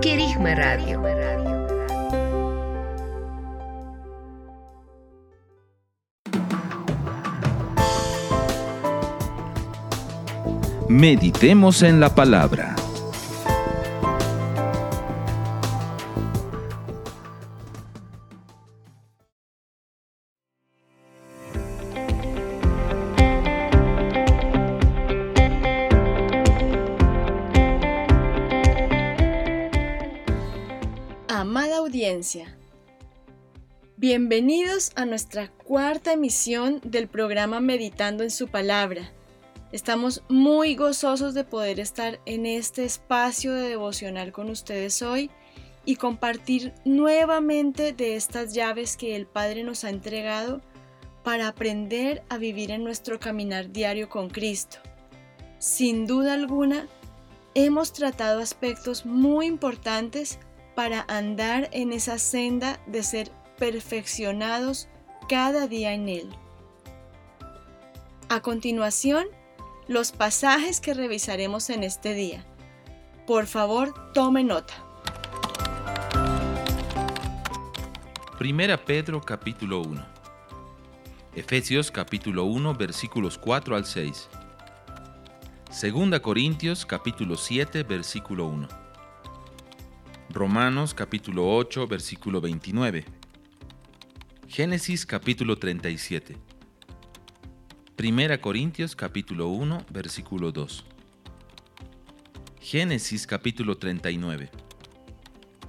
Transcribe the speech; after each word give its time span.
Querigma 0.00 0.54
Radio. 0.54 1.02
Meditemos 10.88 11.82
en 11.82 12.00
la 12.00 12.14
palabra. 12.14 12.76
Bienvenidos 34.08 34.92
a 34.94 35.04
nuestra 35.04 35.48
cuarta 35.48 36.12
emisión 36.12 36.80
del 36.84 37.08
programa 37.08 37.58
Meditando 37.58 38.22
en 38.22 38.30
su 38.30 38.46
palabra. 38.46 39.10
Estamos 39.72 40.22
muy 40.28 40.76
gozosos 40.76 41.34
de 41.34 41.42
poder 41.42 41.80
estar 41.80 42.20
en 42.24 42.46
este 42.46 42.84
espacio 42.84 43.52
de 43.52 43.68
devocional 43.68 44.30
con 44.30 44.48
ustedes 44.48 45.02
hoy 45.02 45.28
y 45.84 45.96
compartir 45.96 46.72
nuevamente 46.84 47.92
de 47.92 48.14
estas 48.14 48.54
llaves 48.54 48.96
que 48.96 49.16
el 49.16 49.26
Padre 49.26 49.64
nos 49.64 49.82
ha 49.82 49.90
entregado 49.90 50.60
para 51.24 51.48
aprender 51.48 52.22
a 52.28 52.38
vivir 52.38 52.70
en 52.70 52.84
nuestro 52.84 53.18
caminar 53.18 53.72
diario 53.72 54.08
con 54.08 54.30
Cristo. 54.30 54.78
Sin 55.58 56.06
duda 56.06 56.34
alguna, 56.34 56.86
hemos 57.56 57.92
tratado 57.92 58.38
aspectos 58.38 59.04
muy 59.04 59.46
importantes 59.46 60.38
para 60.76 61.04
andar 61.08 61.68
en 61.72 61.92
esa 61.92 62.20
senda 62.20 62.78
de 62.86 63.02
ser 63.02 63.32
perfeccionados 63.56 64.88
cada 65.28 65.66
día 65.66 65.92
en 65.92 66.08
Él. 66.08 66.28
A 68.28 68.40
continuación, 68.40 69.26
los 69.88 70.12
pasajes 70.12 70.80
que 70.80 70.94
revisaremos 70.94 71.70
en 71.70 71.84
este 71.84 72.14
día. 72.14 72.44
Por 73.26 73.46
favor, 73.46 74.12
tome 74.12 74.44
nota. 74.44 74.74
Primera 78.38 78.76
Pedro 78.76 79.20
capítulo 79.20 79.80
1. 79.80 80.04
Efesios 81.34 81.90
capítulo 81.90 82.44
1 82.44 82.74
versículos 82.74 83.38
4 83.38 83.76
al 83.76 83.84
6. 83.84 84.28
Segunda 85.70 86.20
Corintios 86.20 86.86
capítulo 86.86 87.36
7 87.36 87.82
versículo 87.82 88.46
1. 88.46 88.68
Romanos 90.30 90.94
capítulo 90.94 91.56
8 91.56 91.86
versículo 91.86 92.40
29. 92.40 93.04
Génesis 94.48 95.04
capítulo 95.04 95.58
37. 95.58 96.36
Primera 97.96 98.40
Corintios 98.40 98.94
capítulo 98.94 99.48
1 99.48 99.86
versículo 99.90 100.52
2. 100.52 100.84
Génesis 102.60 103.26
capítulo 103.26 103.76
39. 103.76 104.48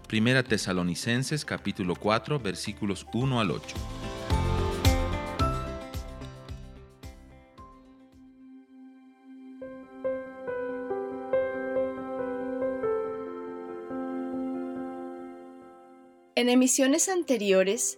Primera 0.07 0.43
Tesalonicenses 0.43 1.43
capítulo 1.43 1.95
4 1.95 2.39
versículos 2.39 3.05
1 3.11 3.41
al 3.41 3.51
8. 3.51 3.75
En 16.35 16.49
emisiones 16.49 17.09
anteriores 17.09 17.97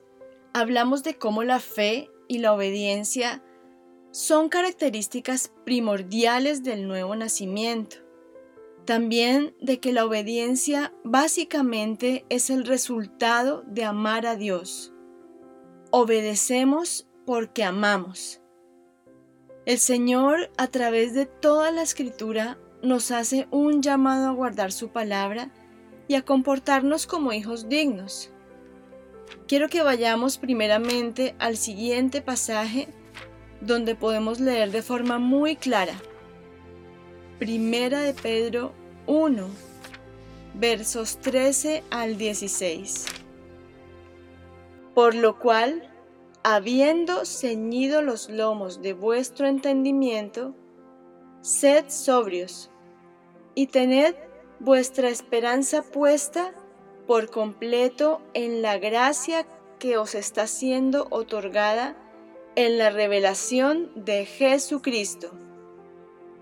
hablamos 0.54 1.04
de 1.04 1.18
cómo 1.18 1.44
la 1.44 1.60
fe 1.60 2.10
y 2.28 2.40
la 2.40 2.54
obediencia 2.54 3.44
son 4.12 4.50
características 4.50 5.52
primordiales 5.66 6.64
del 6.64 6.88
nuevo 6.88 7.16
nacimiento. 7.16 7.98
También 8.86 9.56
de 9.62 9.80
que 9.80 9.94
la 9.94 10.06
obediencia 10.06 10.94
básicamente 11.04 12.26
es 12.30 12.50
el 12.50 12.66
resultado 12.66 13.64
de 13.68 13.84
amar 13.84 14.26
a 14.26 14.36
Dios. 14.36 14.94
Obedecemos 15.92 17.08
porque 17.26 17.64
amamos. 17.64 18.42
El 19.66 19.78
Señor 19.78 20.52
a 20.58 20.68
través 20.68 21.14
de 21.14 21.28
toda 21.28 21.72
la 21.72 21.84
escritura 21.84 22.58
nos 22.82 23.12
hace 23.12 23.48
un 23.52 23.84
llamado 23.84 24.30
a 24.30 24.34
guardar 24.34 24.72
su 24.72 24.90
palabra 24.90 25.52
y 26.08 26.16
a 26.16 26.24
comportarnos 26.24 27.06
como 27.06 27.34
hijos 27.34 27.70
dignos. 27.70 28.32
Quiero 29.48 29.68
que 29.70 29.82
vayamos 29.82 30.38
primeramente 30.38 31.36
al 31.40 31.58
siguiente 31.58 32.22
pasaje 32.22 32.88
donde 33.62 33.96
podemos 33.96 34.40
leer 34.40 34.72
de 34.72 34.82
forma 34.82 35.20
muy 35.20 35.56
clara. 35.56 35.96
Primera 37.40 38.02
de 38.02 38.14
Pedro 38.14 38.74
1, 39.08 39.48
versos 40.54 41.18
13 41.18 41.84
al 41.90 42.18
16. 42.18 43.06
Por 44.94 45.16
lo 45.16 45.40
cual, 45.40 45.92
habiendo 46.44 47.26
ceñido 47.26 48.02
los 48.02 48.30
lomos 48.30 48.82
de 48.82 48.94
vuestro 48.94 49.48
entendimiento, 49.48 50.56
sed 51.42 51.86
sobrios 51.88 52.70
y 53.56 53.68
tened 53.68 54.16
vuestra 54.60 55.10
esperanza 55.10 55.82
puesta 55.82 56.54
por 57.10 57.32
completo 57.32 58.22
en 58.36 58.62
la 58.62 58.78
gracia 58.78 59.48
que 59.80 59.98
os 59.98 60.14
está 60.14 60.46
siendo 60.46 61.08
otorgada 61.10 61.98
en 62.56 62.78
la 62.78 62.92
revelación 62.92 63.92
de 63.96 64.28
Jesucristo. 64.28 65.32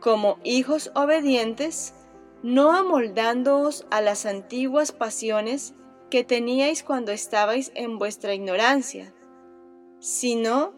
Como 0.01 0.39
hijos 0.43 0.91
obedientes, 0.93 1.93
no 2.43 2.73
amoldándoos 2.73 3.85
a 3.91 4.01
las 4.01 4.25
antiguas 4.25 4.91
pasiones 4.91 5.73
que 6.09 6.25
teníais 6.25 6.83
cuando 6.83 7.13
estabais 7.13 7.71
en 7.73 7.97
vuestra 7.97 8.33
ignorancia, 8.33 9.13
sino 10.01 10.73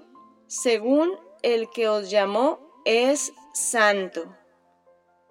según 0.45 1.09
el 1.41 1.67
que 1.71 1.89
os 1.89 2.11
llamó 2.11 2.59
es 2.85 3.33
santo. 3.55 4.35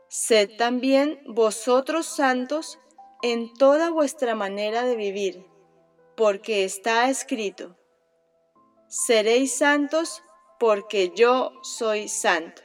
Sed 0.09 0.57
también 0.57 1.21
vosotros 1.29 2.07
santos 2.07 2.81
en 3.23 3.53
toda 3.55 3.91
vuestra 3.91 4.35
manera 4.35 4.85
de 4.85 4.95
vivir, 4.95 5.45
porque 6.17 6.65
está 6.65 7.11
escrito, 7.11 7.77
seréis 8.89 9.57
santos 9.57 10.23
porque 10.61 11.13
yo 11.15 11.53
soy 11.63 12.09
santo. 12.09 12.63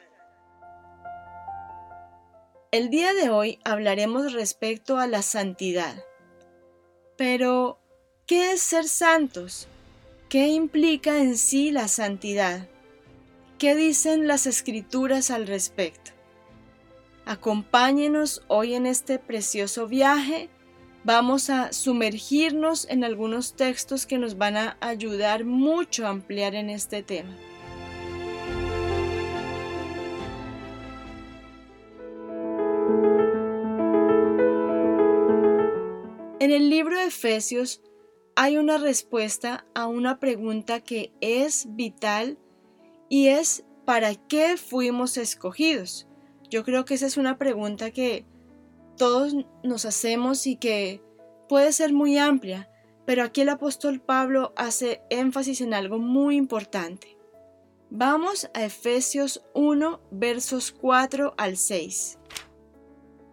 El 2.71 2.89
día 2.89 3.13
de 3.13 3.29
hoy 3.29 3.59
hablaremos 3.63 4.33
respecto 4.33 4.97
a 4.97 5.05
la 5.05 5.21
santidad. 5.21 6.03
Pero, 7.17 7.79
¿qué 8.25 8.53
es 8.53 8.61
ser 8.63 8.87
santos? 8.87 9.67
¿Qué 10.29 10.47
implica 10.47 11.19
en 11.19 11.37
sí 11.37 11.69
la 11.69 11.87
santidad? 11.87 12.67
¿Qué 13.59 13.75
dicen 13.75 14.27
las 14.27 14.47
escrituras 14.47 15.29
al 15.29 15.45
respecto? 15.45 16.11
Acompáñenos 17.25 18.41
hoy 18.49 18.73
en 18.73 18.85
este 18.85 19.17
precioso 19.17 19.87
viaje. 19.87 20.49
Vamos 21.05 21.49
a 21.49 21.71
sumergirnos 21.71 22.85
en 22.89 23.05
algunos 23.05 23.55
textos 23.55 24.05
que 24.05 24.17
nos 24.17 24.37
van 24.37 24.57
a 24.57 24.77
ayudar 24.81 25.45
mucho 25.45 26.05
a 26.05 26.09
ampliar 26.09 26.53
en 26.53 26.69
este 26.69 27.01
tema. 27.01 27.33
En 36.39 36.51
el 36.51 36.69
libro 36.69 36.97
de 36.97 37.05
Efesios 37.05 37.81
hay 38.35 38.57
una 38.57 38.77
respuesta 38.77 39.65
a 39.73 39.87
una 39.87 40.19
pregunta 40.19 40.81
que 40.81 41.13
es 41.21 41.67
vital 41.69 42.37
y 43.07 43.27
es 43.27 43.63
¿para 43.85 44.15
qué 44.15 44.57
fuimos 44.57 45.15
escogidos? 45.15 46.05
Yo 46.53 46.63
creo 46.63 46.85
que 46.85 46.93
esa 46.93 47.07
es 47.07 47.17
una 47.17 47.39
pregunta 47.39 47.89
que 47.89 48.27
todos 48.95 49.33
nos 49.63 49.85
hacemos 49.85 50.45
y 50.45 50.55
que 50.55 51.01
puede 51.49 51.73
ser 51.73 51.93
muy 51.93 52.19
amplia, 52.19 52.69
pero 53.07 53.23
aquí 53.23 53.41
el 53.41 53.49
apóstol 53.49 53.99
Pablo 53.99 54.53
hace 54.55 55.01
énfasis 55.09 55.61
en 55.61 55.73
algo 55.73 55.97
muy 55.97 56.35
importante. 56.35 57.17
Vamos 57.89 58.51
a 58.53 58.63
Efesios 58.63 59.41
1, 59.55 59.99
versos 60.11 60.71
4 60.71 61.33
al 61.39 61.57
6. 61.57 62.19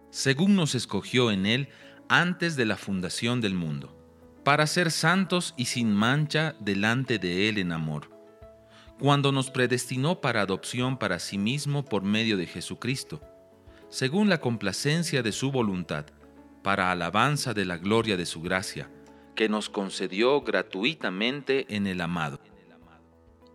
Según 0.09 0.55
nos 0.55 0.73
escogió 0.73 1.29
en 1.29 1.45
Él 1.45 1.69
antes 2.09 2.55
de 2.55 2.65
la 2.65 2.75
fundación 2.75 3.39
del 3.39 3.53
mundo, 3.53 3.95
para 4.43 4.65
ser 4.65 4.89
santos 4.89 5.53
y 5.57 5.65
sin 5.65 5.93
mancha 5.93 6.55
delante 6.59 7.19
de 7.19 7.49
Él 7.49 7.59
en 7.59 7.71
amor, 7.71 8.09
cuando 9.01 9.31
nos 9.31 9.49
predestinó 9.49 10.21
para 10.21 10.41
adopción 10.41 10.95
para 10.95 11.17
sí 11.17 11.39
mismo 11.39 11.83
por 11.83 12.03
medio 12.03 12.37
de 12.37 12.45
Jesucristo, 12.45 13.19
según 13.89 14.29
la 14.29 14.39
complacencia 14.39 15.23
de 15.23 15.31
su 15.31 15.51
voluntad, 15.51 16.05
para 16.61 16.91
alabanza 16.91 17.55
de 17.55 17.65
la 17.65 17.77
gloria 17.77 18.15
de 18.15 18.27
su 18.27 18.43
gracia, 18.43 18.91
que 19.35 19.49
nos 19.49 19.71
concedió 19.71 20.41
gratuitamente 20.41 21.65
en 21.75 21.87
el 21.87 21.99
amado. 21.99 22.39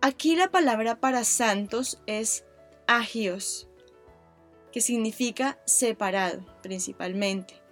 Aquí 0.01 0.35
la 0.35 0.49
palabra 0.51 0.99
para 0.99 1.23
santos 1.23 2.01
es 2.07 2.43
agios, 2.85 3.69
que 4.73 4.81
significa 4.81 5.59
separado 5.65 6.45
principalmente, 6.61 7.63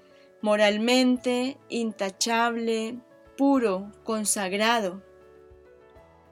moralmente, 0.41 1.57
intachable, 1.67 2.99
puro, 3.37 3.91
consagrado. 4.05 5.03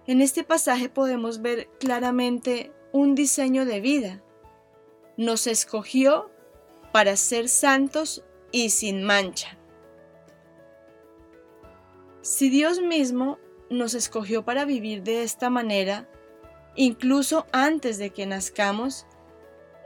En 0.05 0.21
este 0.21 0.43
pasaje 0.43 0.89
podemos 0.89 1.41
ver 1.41 1.69
claramente 1.79 2.73
un 2.91 3.15
diseño 3.15 3.65
de 3.65 3.79
vida. 3.79 4.21
Nos 5.15 5.47
escogió 5.47 6.29
para 6.91 7.15
ser 7.15 7.47
santos 7.47 8.23
y 8.51 8.69
sin 8.71 9.03
mancha. 9.03 9.57
Si 12.21 12.49
Dios 12.49 12.81
mismo 12.81 13.39
nos 13.69 13.93
escogió 13.93 14.43
para 14.43 14.65
vivir 14.65 15.03
de 15.03 15.23
esta 15.23 15.49
manera, 15.49 16.09
incluso 16.75 17.47
antes 17.51 17.97
de 17.97 18.11
que 18.11 18.25
nazcamos, 18.25 19.07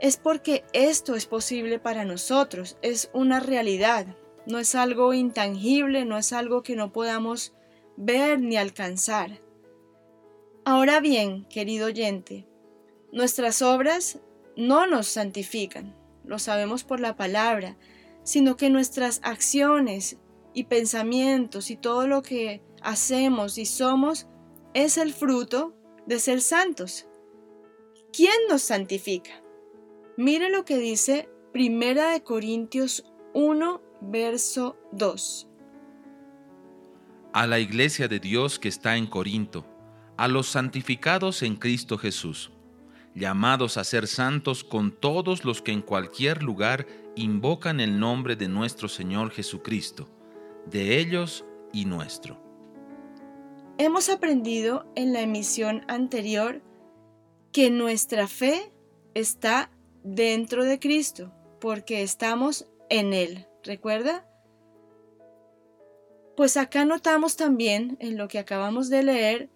es 0.00 0.16
porque 0.16 0.64
esto 0.72 1.14
es 1.14 1.26
posible 1.26 1.78
para 1.78 2.04
nosotros, 2.04 2.76
es 2.82 3.10
una 3.12 3.40
realidad, 3.40 4.06
no 4.46 4.58
es 4.58 4.74
algo 4.74 5.14
intangible, 5.14 6.04
no 6.04 6.18
es 6.18 6.32
algo 6.32 6.62
que 6.62 6.76
no 6.76 6.92
podamos 6.92 7.54
ver 7.96 8.40
ni 8.40 8.56
alcanzar. 8.56 9.40
Ahora 10.70 11.00
bien, 11.00 11.46
querido 11.46 11.86
oyente, 11.86 12.46
nuestras 13.10 13.62
obras 13.62 14.18
no 14.54 14.86
nos 14.86 15.06
santifican, 15.06 15.96
lo 16.26 16.38
sabemos 16.38 16.84
por 16.84 17.00
la 17.00 17.16
palabra, 17.16 17.78
sino 18.22 18.58
que 18.58 18.68
nuestras 18.68 19.20
acciones 19.24 20.18
y 20.52 20.64
pensamientos 20.64 21.70
y 21.70 21.76
todo 21.76 22.06
lo 22.06 22.20
que 22.20 22.60
hacemos 22.82 23.56
y 23.56 23.64
somos 23.64 24.26
es 24.74 24.98
el 24.98 25.14
fruto 25.14 25.74
de 26.06 26.18
ser 26.18 26.42
santos. 26.42 27.06
¿Quién 28.12 28.36
nos 28.50 28.60
santifica? 28.60 29.42
Mire 30.18 30.50
lo 30.50 30.66
que 30.66 30.76
dice 30.76 31.30
Primera 31.50 32.10
de 32.10 32.22
Corintios 32.22 33.06
1, 33.32 33.80
verso 34.02 34.76
2. 34.92 35.48
A 37.32 37.46
la 37.46 37.58
iglesia 37.58 38.06
de 38.06 38.20
Dios 38.20 38.58
que 38.58 38.68
está 38.68 38.98
en 38.98 39.06
Corinto, 39.06 39.77
a 40.18 40.26
los 40.26 40.48
santificados 40.48 41.42
en 41.42 41.54
Cristo 41.54 41.96
Jesús, 41.96 42.50
llamados 43.14 43.76
a 43.76 43.84
ser 43.84 44.08
santos 44.08 44.64
con 44.64 44.90
todos 44.90 45.44
los 45.44 45.62
que 45.62 45.72
en 45.72 45.80
cualquier 45.80 46.42
lugar 46.42 46.86
invocan 47.14 47.78
el 47.80 47.98
nombre 47.98 48.34
de 48.34 48.48
nuestro 48.48 48.88
Señor 48.88 49.30
Jesucristo, 49.30 50.08
de 50.66 50.98
ellos 50.98 51.44
y 51.72 51.84
nuestro. 51.84 52.36
Hemos 53.78 54.08
aprendido 54.08 54.92
en 54.96 55.12
la 55.12 55.20
emisión 55.20 55.84
anterior 55.86 56.62
que 57.52 57.70
nuestra 57.70 58.26
fe 58.26 58.72
está 59.14 59.70
dentro 60.02 60.64
de 60.64 60.80
Cristo, 60.80 61.32
porque 61.60 62.02
estamos 62.02 62.66
en 62.90 63.14
Él. 63.14 63.46
¿Recuerda? 63.62 64.26
Pues 66.36 66.56
acá 66.56 66.84
notamos 66.84 67.36
también 67.36 67.96
en 68.00 68.16
lo 68.16 68.26
que 68.26 68.40
acabamos 68.40 68.90
de 68.90 69.04
leer 69.04 69.50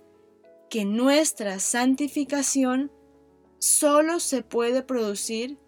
que 0.72 0.86
nuestra 0.86 1.58
santificación 1.58 2.90
solo 3.58 4.20
se 4.20 4.42
puede 4.42 4.82
producir 4.82 5.58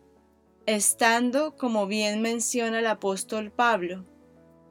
estando, 0.65 1.57
como 1.57 1.87
bien 1.87 2.23
menciona 2.23 2.79
el 2.79 2.87
apóstol 2.87 3.53
Pablo, 3.53 4.07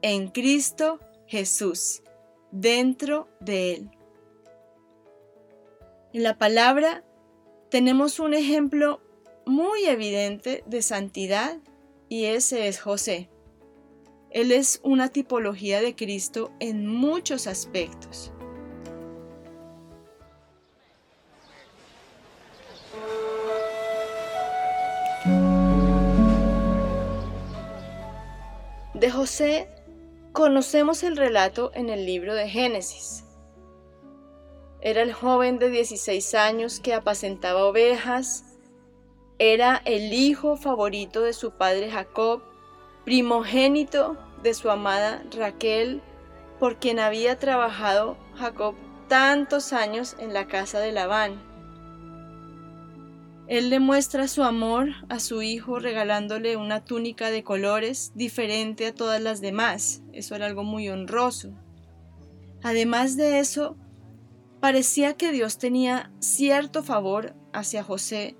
en 0.02 0.26
Cristo 0.26 0.98
Jesús 1.28 2.02
dentro 2.50 3.28
de 3.38 3.74
él. 3.74 3.90
En 6.12 6.24
la 6.24 6.36
palabra 6.36 7.04
tenemos 7.70 8.18
un 8.18 8.34
ejemplo 8.34 9.00
muy 9.46 9.84
evidente 9.84 10.64
de 10.66 10.82
santidad 10.82 11.58
y 12.08 12.24
ese 12.24 12.66
es 12.66 12.80
José. 12.80 13.30
Él 14.30 14.50
es 14.50 14.80
una 14.82 15.10
tipología 15.10 15.80
de 15.80 15.94
Cristo 15.94 16.50
en 16.58 16.88
muchos 16.88 17.46
aspectos. 17.46 18.33
De 29.04 29.10
José 29.10 29.68
Conocemos 30.32 31.02
el 31.02 31.18
relato 31.18 31.70
en 31.74 31.90
el 31.90 32.06
libro 32.06 32.34
de 32.34 32.48
Génesis. 32.48 33.26
Era 34.80 35.02
el 35.02 35.12
joven 35.12 35.58
de 35.58 35.68
16 35.68 36.34
años 36.34 36.80
que 36.80 36.94
apacentaba 36.94 37.66
ovejas, 37.66 38.46
era 39.38 39.82
el 39.84 40.14
hijo 40.14 40.56
favorito 40.56 41.20
de 41.20 41.34
su 41.34 41.50
padre 41.50 41.90
Jacob, 41.90 42.40
primogénito 43.04 44.16
de 44.42 44.54
su 44.54 44.70
amada 44.70 45.22
Raquel, 45.36 46.00
por 46.58 46.78
quien 46.78 46.98
había 46.98 47.38
trabajado 47.38 48.16
Jacob 48.36 48.74
tantos 49.08 49.74
años 49.74 50.16
en 50.18 50.32
la 50.32 50.46
casa 50.46 50.80
de 50.80 50.92
Labán. 50.92 51.53
Él 53.46 53.68
le 53.68 53.78
muestra 53.78 54.26
su 54.26 54.42
amor 54.42 54.88
a 55.10 55.20
su 55.20 55.42
hijo 55.42 55.78
regalándole 55.78 56.56
una 56.56 56.82
túnica 56.82 57.30
de 57.30 57.44
colores 57.44 58.12
diferente 58.14 58.86
a 58.86 58.94
todas 58.94 59.20
las 59.20 59.42
demás. 59.42 60.02
Eso 60.12 60.34
era 60.34 60.46
algo 60.46 60.64
muy 60.64 60.88
honroso. 60.88 61.52
Además 62.62 63.16
de 63.18 63.40
eso, 63.40 63.76
parecía 64.60 65.14
que 65.14 65.30
Dios 65.30 65.58
tenía 65.58 66.10
cierto 66.20 66.82
favor 66.82 67.34
hacia 67.52 67.82
José 67.82 68.36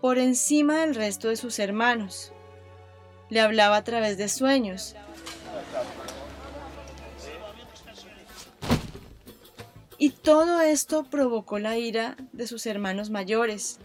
por 0.00 0.18
encima 0.18 0.80
del 0.80 0.96
resto 0.96 1.28
de 1.28 1.36
sus 1.36 1.60
hermanos. 1.60 2.32
Le 3.30 3.40
hablaba 3.40 3.76
a 3.76 3.84
través 3.84 4.18
de 4.18 4.28
sueños. 4.28 4.96
Y 9.96 10.10
todo 10.10 10.60
esto 10.60 11.04
provocó 11.04 11.60
la 11.60 11.78
ira 11.78 12.16
de 12.32 12.48
sus 12.48 12.66
hermanos 12.66 13.10
mayores, 13.10 13.78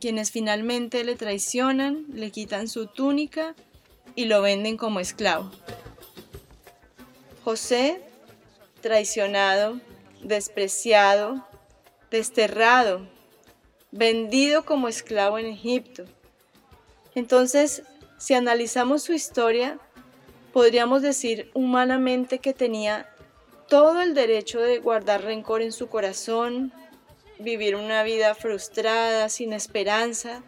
quienes 0.00 0.30
finalmente 0.30 1.04
le 1.04 1.16
traicionan, 1.16 2.04
le 2.12 2.30
quitan 2.30 2.68
su 2.68 2.86
túnica 2.86 3.54
y 4.14 4.26
lo 4.26 4.42
venden 4.42 4.76
como 4.76 5.00
esclavo. 5.00 5.50
José, 7.44 8.00
traicionado, 8.80 9.80
despreciado, 10.22 11.46
desterrado, 12.10 13.06
vendido 13.90 14.64
como 14.64 14.88
esclavo 14.88 15.38
en 15.38 15.46
Egipto. 15.46 16.04
Entonces, 17.14 17.82
si 18.18 18.34
analizamos 18.34 19.02
su 19.02 19.12
historia, 19.12 19.78
podríamos 20.52 21.02
decir 21.02 21.50
humanamente 21.54 22.38
que 22.38 22.54
tenía 22.54 23.08
todo 23.68 24.00
el 24.00 24.14
derecho 24.14 24.60
de 24.60 24.78
guardar 24.78 25.22
rencor 25.22 25.62
en 25.62 25.72
su 25.72 25.88
corazón, 25.88 26.72
vivir 27.38 27.76
una 27.76 28.02
vida 28.02 28.34
frustrada, 28.34 29.28
sin 29.28 29.52
esperanza. 29.52 30.42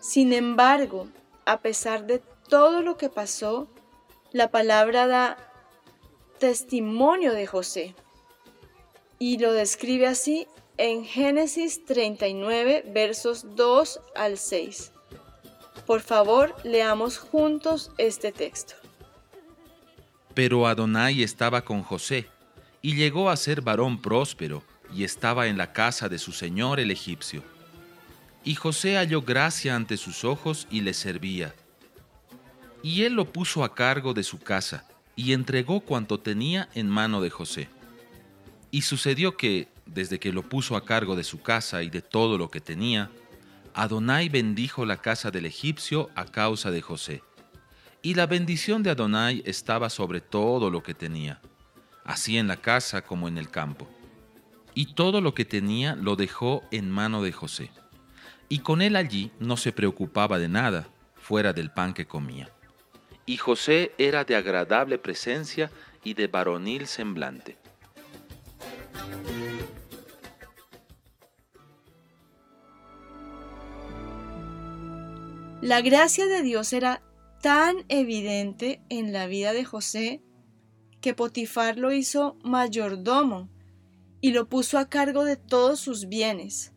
Sin 0.00 0.32
embargo, 0.32 1.08
a 1.44 1.60
pesar 1.60 2.06
de 2.06 2.20
todo 2.48 2.82
lo 2.82 2.96
que 2.96 3.08
pasó, 3.08 3.68
la 4.32 4.50
palabra 4.50 5.06
da 5.06 5.36
testimonio 6.38 7.32
de 7.32 7.46
José 7.46 7.94
y 9.18 9.38
lo 9.38 9.52
describe 9.52 10.06
así 10.06 10.48
en 10.78 11.04
Génesis 11.04 11.84
39 11.84 12.84
versos 12.88 13.54
2 13.54 14.00
al 14.16 14.38
6. 14.38 14.92
Por 15.86 16.00
favor, 16.00 16.54
leamos 16.64 17.18
juntos 17.18 17.92
este 17.98 18.32
texto. 18.32 18.74
Pero 20.34 20.66
Adonai 20.66 21.22
estaba 21.22 21.62
con 21.62 21.82
José 21.82 22.26
y 22.80 22.96
llegó 22.96 23.30
a 23.30 23.36
ser 23.36 23.60
varón 23.60 24.00
próspero 24.00 24.62
y 24.94 25.04
estaba 25.04 25.46
en 25.46 25.56
la 25.56 25.72
casa 25.72 26.08
de 26.08 26.18
su 26.18 26.32
señor 26.32 26.80
el 26.80 26.90
egipcio. 26.90 27.42
Y 28.44 28.54
José 28.54 28.96
halló 28.96 29.22
gracia 29.22 29.76
ante 29.76 29.96
sus 29.96 30.24
ojos 30.24 30.66
y 30.70 30.80
le 30.80 30.94
servía. 30.94 31.54
Y 32.82 33.02
él 33.04 33.14
lo 33.14 33.32
puso 33.32 33.62
a 33.62 33.74
cargo 33.74 34.14
de 34.14 34.24
su 34.24 34.38
casa, 34.38 34.86
y 35.14 35.32
entregó 35.32 35.80
cuanto 35.80 36.18
tenía 36.18 36.68
en 36.74 36.88
mano 36.88 37.20
de 37.20 37.30
José. 37.30 37.68
Y 38.70 38.82
sucedió 38.82 39.36
que, 39.36 39.68
desde 39.86 40.18
que 40.18 40.32
lo 40.32 40.42
puso 40.42 40.76
a 40.76 40.84
cargo 40.84 41.16
de 41.16 41.24
su 41.24 41.42
casa 41.42 41.82
y 41.82 41.90
de 41.90 42.02
todo 42.02 42.38
lo 42.38 42.50
que 42.50 42.60
tenía, 42.60 43.10
Adonai 43.74 44.28
bendijo 44.28 44.84
la 44.84 44.96
casa 44.96 45.30
del 45.30 45.46
egipcio 45.46 46.10
a 46.14 46.24
causa 46.24 46.70
de 46.70 46.82
José. 46.82 47.22
Y 48.02 48.14
la 48.14 48.26
bendición 48.26 48.82
de 48.82 48.90
Adonai 48.90 49.42
estaba 49.46 49.88
sobre 49.90 50.20
todo 50.20 50.70
lo 50.70 50.82
que 50.82 50.94
tenía, 50.94 51.40
así 52.04 52.38
en 52.38 52.48
la 52.48 52.56
casa 52.56 53.02
como 53.02 53.28
en 53.28 53.38
el 53.38 53.48
campo. 53.48 53.88
Y 54.74 54.94
todo 54.94 55.20
lo 55.20 55.34
que 55.34 55.44
tenía 55.44 55.94
lo 55.96 56.16
dejó 56.16 56.62
en 56.70 56.90
mano 56.90 57.22
de 57.22 57.32
José. 57.32 57.70
Y 58.48 58.60
con 58.60 58.82
él 58.82 58.96
allí 58.96 59.30
no 59.38 59.56
se 59.56 59.72
preocupaba 59.72 60.38
de 60.38 60.48
nada, 60.48 60.88
fuera 61.14 61.52
del 61.52 61.70
pan 61.70 61.94
que 61.94 62.06
comía. 62.06 62.50
Y 63.26 63.36
José 63.36 63.92
era 63.98 64.24
de 64.24 64.36
agradable 64.36 64.98
presencia 64.98 65.70
y 66.02 66.14
de 66.14 66.26
varonil 66.26 66.86
semblante. 66.86 67.56
La 75.60 75.80
gracia 75.80 76.26
de 76.26 76.42
Dios 76.42 76.72
era 76.72 77.02
tan 77.40 77.84
evidente 77.88 78.80
en 78.88 79.12
la 79.12 79.26
vida 79.26 79.52
de 79.52 79.64
José 79.64 80.20
que 81.00 81.14
Potifar 81.14 81.78
lo 81.78 81.92
hizo 81.92 82.36
mayordomo 82.42 83.48
y 84.22 84.32
lo 84.32 84.48
puso 84.48 84.78
a 84.78 84.88
cargo 84.88 85.24
de 85.24 85.36
todos 85.36 85.80
sus 85.80 86.08
bienes. 86.08 86.72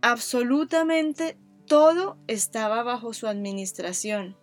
Absolutamente 0.00 1.36
todo 1.66 2.18
estaba 2.28 2.84
bajo 2.84 3.12
su 3.12 3.26
administración. 3.26 4.36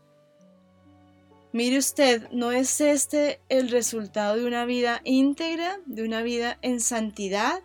Mire 1.54 1.78
usted, 1.78 2.30
¿no 2.32 2.52
es 2.52 2.82
este 2.82 3.40
el 3.48 3.70
resultado 3.70 4.36
de 4.36 4.46
una 4.46 4.66
vida 4.66 5.00
íntegra, 5.06 5.80
de 5.86 6.04
una 6.04 6.22
vida 6.22 6.58
en 6.62 6.82
santidad? 6.82 7.62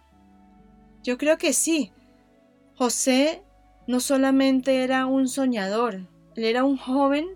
Yo 1.02 1.18
creo 1.18 1.38
que 1.38 1.52
sí. 1.52 1.90
José 2.76 3.42
no 3.88 3.98
solamente 3.98 4.84
era 4.84 5.06
un 5.06 5.26
soñador, 5.26 6.06
él 6.36 6.44
era 6.44 6.64
un 6.64 6.76
joven 6.76 7.26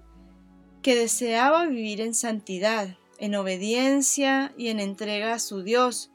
que 0.82 0.94
deseaba 0.94 1.66
vivir 1.66 2.00
en 2.00 2.14
santidad, 2.14 2.96
en 3.18 3.34
obediencia 3.34 4.54
y 4.56 4.68
en 4.68 4.78
entrega 4.78 5.34
a 5.34 5.38
su 5.38 5.62
Dios. 5.62 6.12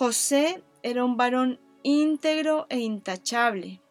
José 0.00 0.64
era 0.82 1.04
un 1.04 1.18
varón 1.18 1.60
íntegro 1.82 2.66
e 2.70 2.78
intachable. 2.78 3.82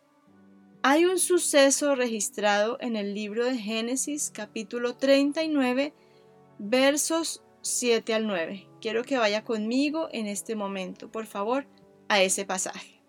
Hay 0.82 1.06
un 1.06 1.20
suceso 1.20 1.94
registrado 1.94 2.80
en 2.82 2.96
el 2.96 3.14
libro 3.14 3.46
de 3.46 3.56
Génesis 3.60 4.32
capítulo 4.34 4.96
39 4.96 5.94
versos 6.58 7.44
7 7.62 8.16
al 8.16 8.26
9. 8.26 8.68
Quiero 8.82 9.04
que 9.04 9.20
vaya 9.20 9.44
conmigo 9.44 10.10
en 10.12 10.26
este 10.26 10.56
momento, 10.56 11.12
por 11.12 11.28
favor, 11.28 11.68
a 12.08 12.24
ese 12.24 12.44
pasaje. 12.44 13.04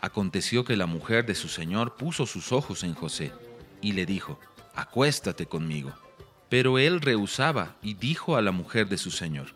Aconteció 0.00 0.64
que 0.64 0.76
la 0.76 0.86
mujer 0.86 1.26
de 1.26 1.34
su 1.34 1.48
señor 1.48 1.96
puso 1.96 2.26
sus 2.26 2.52
ojos 2.52 2.84
en 2.84 2.94
José 2.94 3.32
y 3.80 3.90
le 3.90 4.06
dijo, 4.06 4.38
acuéstate 4.76 5.46
conmigo. 5.46 5.92
Pero 6.50 6.78
él 6.78 7.00
rehusaba 7.00 7.76
y 7.80 7.94
dijo 7.94 8.36
a 8.36 8.42
la 8.42 8.50
mujer 8.50 8.88
de 8.88 8.98
su 8.98 9.10
señor, 9.10 9.54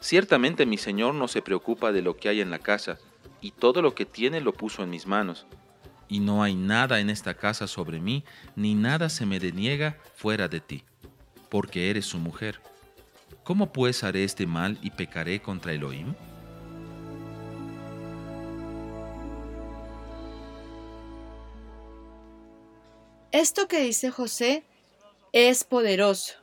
Ciertamente 0.00 0.66
mi 0.66 0.76
señor 0.76 1.14
no 1.14 1.28
se 1.28 1.40
preocupa 1.40 1.92
de 1.92 2.02
lo 2.02 2.16
que 2.16 2.28
hay 2.28 2.40
en 2.40 2.50
la 2.50 2.58
casa, 2.58 2.98
y 3.40 3.52
todo 3.52 3.80
lo 3.80 3.94
que 3.94 4.04
tiene 4.04 4.40
lo 4.40 4.52
puso 4.52 4.82
en 4.82 4.90
mis 4.90 5.06
manos. 5.06 5.46
Y 6.08 6.20
no 6.20 6.42
hay 6.42 6.54
nada 6.54 7.00
en 7.00 7.08
esta 7.08 7.34
casa 7.34 7.66
sobre 7.66 8.00
mí, 8.00 8.24
ni 8.56 8.74
nada 8.74 9.08
se 9.08 9.24
me 9.24 9.40
deniega 9.40 9.98
fuera 10.14 10.48
de 10.48 10.60
ti, 10.60 10.82
porque 11.48 11.88
eres 11.88 12.04
su 12.06 12.18
mujer. 12.18 12.60
¿Cómo 13.44 13.72
pues 13.72 14.04
haré 14.04 14.24
este 14.24 14.46
mal 14.46 14.78
y 14.82 14.90
pecaré 14.90 15.40
contra 15.40 15.72
Elohim? 15.72 16.14
Esto 23.32 23.68
que 23.68 23.80
dice 23.80 24.10
José 24.10 24.64
es 25.34 25.64
poderoso. 25.64 26.34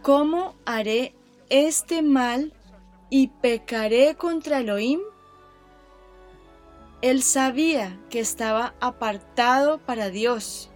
¿Cómo 0.00 0.56
haré 0.64 1.14
este 1.50 2.00
mal 2.00 2.54
y 3.10 3.28
pecaré 3.28 4.14
contra 4.16 4.60
Elohim? 4.60 5.00
Él 7.02 7.22
sabía 7.22 8.00
que 8.08 8.18
estaba 8.18 8.74
apartado 8.80 9.76
para 9.76 10.08
Dios. 10.08 10.70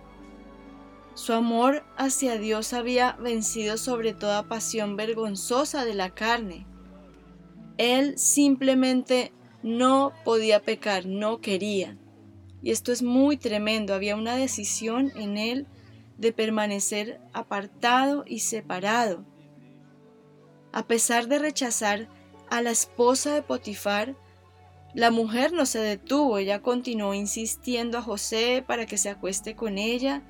Su 1.15 1.33
amor 1.33 1.85
hacia 1.97 2.37
Dios 2.37 2.75
había 2.75 3.13
vencido 3.13 3.79
sobre 3.79 4.13
toda 4.13 4.47
pasión 4.47 4.95
vergonzosa 4.95 5.87
de 5.87 5.95
la 5.95 6.11
carne. 6.11 6.67
Él 7.79 8.19
simplemente 8.19 9.33
no 9.63 10.13
podía 10.23 10.61
pecar, 10.61 11.07
no 11.07 11.41
quería. 11.41 11.97
Y 12.63 12.73
esto 12.73 12.93
es 12.93 13.03
muy 13.03 13.39
tremendo. 13.39 13.95
Había 13.95 14.17
una 14.17 14.37
decisión 14.37 15.13
en 15.17 15.39
él 15.39 15.67
de 16.23 16.33
permanecer 16.33 17.21
apartado 17.33 18.23
y 18.29 18.39
separado. 18.39 19.25
A 20.73 20.87
pesar 20.87 21.27
de 21.27 21.41
rechazar 21.41 22.09
a 22.49 22.63
la 22.63 22.71
esposa 22.71 23.35
de 23.35 23.43
Potifar, 23.43 24.15
la 24.95 25.11
mujer 25.11 25.53
no 25.53 25.67
se 25.67 25.81
detuvo, 25.81 26.39
ella 26.39 26.63
continuó 26.63 27.13
insistiendo 27.13 27.99
a 27.99 28.03
José 28.03 28.63
para 28.65 28.87
que 28.87 28.99
se 28.99 29.11
acueste 29.11 29.57
con 29.57 29.79
ella, 29.79 30.23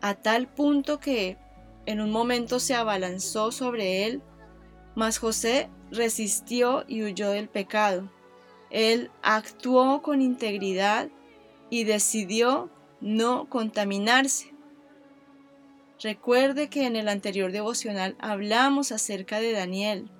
a 0.00 0.14
tal 0.14 0.48
punto 0.48 0.98
que 0.98 1.38
en 1.86 2.00
un 2.00 2.10
momento 2.10 2.58
se 2.58 2.74
abalanzó 2.74 3.52
sobre 3.52 4.06
él, 4.06 4.22
mas 4.96 5.18
José 5.18 5.70
resistió 5.92 6.84
y 6.88 7.04
huyó 7.04 7.30
del 7.30 7.48
pecado. 7.48 8.10
Él 8.70 9.12
actuó 9.22 10.02
con 10.02 10.22
integridad 10.22 11.08
y 11.70 11.84
decidió 11.84 12.68
no 13.00 13.48
contaminarse. 13.48 14.52
Recuerde 16.02 16.70
que 16.70 16.86
en 16.86 16.96
el 16.96 17.08
anterior 17.08 17.52
devocional 17.52 18.16
hablamos 18.18 18.90
acerca 18.90 19.38
de 19.38 19.52
Daniel. 19.52 20.10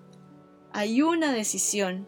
Hay 0.73 1.01
una 1.01 1.33
decisión 1.33 2.07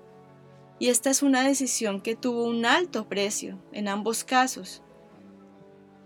y 0.78 0.88
esta 0.88 1.08
es 1.08 1.22
una 1.22 1.42
decisión 1.42 2.02
que 2.02 2.14
tuvo 2.14 2.44
un 2.44 2.66
alto 2.66 3.08
precio 3.08 3.58
en 3.72 3.88
ambos 3.88 4.24
casos. 4.24 4.82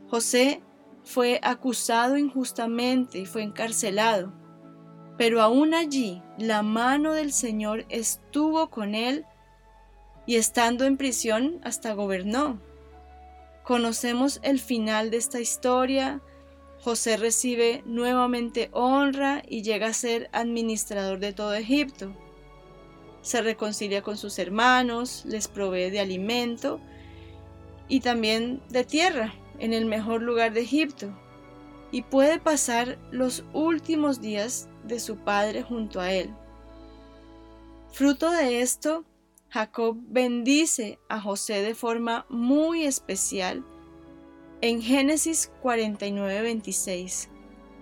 José 0.09 0.63
fue 1.03 1.41
acusado 1.43 2.17
injustamente 2.17 3.19
y 3.19 3.27
fue 3.27 3.43
encarcelado, 3.43 4.33
pero 5.19 5.43
aún 5.43 5.75
allí 5.75 6.23
la 6.39 6.63
mano 6.63 7.15
del 7.15 7.33
Señor 7.33 7.85
estuvo 7.89 8.71
con 8.71 8.95
él 8.95 9.25
y 10.25 10.37
estando 10.37 10.85
en 10.85 10.97
prisión 10.97 11.59
hasta 11.65 11.95
gobernó. 11.95 12.61
Conocemos 13.65 14.39
el 14.45 14.61
final 14.61 15.11
de 15.11 15.17
esta 15.17 15.41
historia. 15.41 16.21
José 16.87 17.17
recibe 17.17 17.83
nuevamente 17.85 18.69
honra 18.71 19.43
y 19.49 19.63
llega 19.63 19.89
a 19.89 19.93
ser 19.93 20.31
administrador 20.31 21.19
de 21.19 21.33
todo 21.33 21.53
Egipto. 21.53 22.15
Se 23.23 23.43
reconcilia 23.43 24.03
con 24.03 24.17
sus 24.17 24.39
hermanos, 24.39 25.25
les 25.27 25.49
provee 25.49 25.91
de 25.91 25.99
alimento 25.99 26.79
y 27.89 27.99
también 27.99 28.63
de 28.69 28.85
tierra 28.85 29.35
en 29.59 29.73
el 29.73 29.87
mejor 29.87 30.23
lugar 30.23 30.53
de 30.53 30.61
Egipto 30.61 31.11
y 31.91 32.03
puede 32.03 32.39
pasar 32.39 32.99
los 33.11 33.43
últimos 33.53 34.21
días 34.21 34.69
de 34.85 35.01
su 35.01 35.17
padre 35.17 35.65
junto 35.65 36.01
a 36.01 36.13
él. 36.13 36.33
Fruto 37.91 38.31
de 38.31 38.61
esto, 38.61 39.05
Jacob 39.49 39.97
bendice 40.07 41.01
a 41.09 41.21
José 41.21 41.63
de 41.63 41.75
forma 41.75 42.27
muy 42.29 42.85
especial 42.85 43.65
en 44.61 44.83
Génesis 44.83 45.53
49:26. 45.63 47.29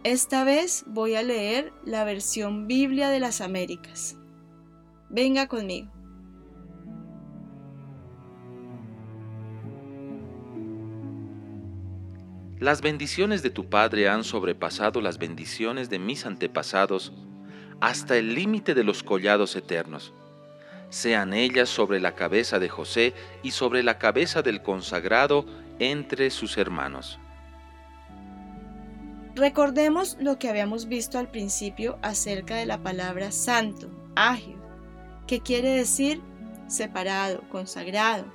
Esta 0.03 0.45
vez 0.45 0.85
voy 0.87 1.15
a 1.15 1.23
leer 1.23 1.73
la 1.85 2.05
versión 2.05 2.67
Biblia 2.67 3.09
de 3.11 3.21
las 3.21 3.41
Américas. 3.41 4.17
Venga 5.09 5.47
conmigo. 5.47 5.91
Las 12.61 12.81
bendiciones 12.81 13.43
de 13.43 13.51
tu 13.51 13.69
Padre 13.69 14.09
han 14.09 14.25
sobrepasado 14.25 15.01
las 15.01 15.19
bendiciones 15.19 15.91
de 15.91 15.99
mis 15.99 16.25
antepasados 16.25 17.13
hasta 17.81 18.17
el 18.17 18.35
límite 18.35 18.75
de 18.75 18.85
los 18.85 19.03
collados 19.03 19.57
eternos 19.57 20.15
sean 20.95 21.35
ellas 21.35 21.69
sobre 21.69 21.99
la 21.99 22.15
cabeza 22.15 22.61
de 22.61 22.69
José 22.69 23.15
y 23.43 23.51
sobre 23.51 23.83
la 23.83 23.99
cabeza 23.99 24.43
del 24.43 24.63
consagrado 24.63 25.45
entre 25.79 26.31
sus 26.31 26.57
hermanos. 26.59 27.19
Recordemos 29.35 30.17
lo 30.21 30.39
que 30.39 30.49
habíamos 30.49 30.87
visto 30.87 31.19
al 31.19 31.29
principio 31.29 31.99
acerca 32.03 32.57
de 32.57 32.67
la 32.67 32.83
palabra 32.83 33.33
santo, 33.33 33.91
ágil, 34.15 34.57
que 35.27 35.41
quiere 35.41 35.71
decir 35.71 36.23
separado, 36.69 37.43
consagrado. 37.51 38.27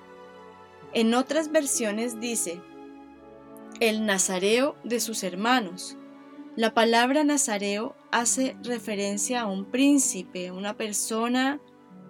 En 0.93 1.13
otras 1.13 1.51
versiones 1.51 2.19
dice, 2.19 2.61
el 3.79 4.05
nazareo 4.05 4.75
de 4.83 4.99
sus 4.99 5.23
hermanos. 5.23 5.95
La 6.55 6.73
palabra 6.73 7.23
nazareo 7.23 7.95
hace 8.11 8.57
referencia 8.63 9.41
a 9.41 9.45
un 9.45 9.65
príncipe, 9.65 10.51
una 10.51 10.75
persona 10.75 11.61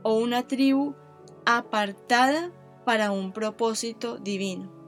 o 0.02 0.16
una 0.16 0.48
tribu 0.48 0.96
apartada 1.46 2.52
para 2.86 3.12
un 3.12 3.34
propósito 3.34 4.18
divino. 4.18 4.79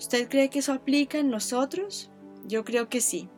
¿Usted 0.00 0.30
cree 0.30 0.48
que 0.48 0.60
eso 0.60 0.72
aplica 0.72 1.18
en 1.18 1.28
nosotros? 1.28 2.10
Yo 2.46 2.64
creo 2.64 2.88
que 2.88 3.02
sí. 3.02 3.28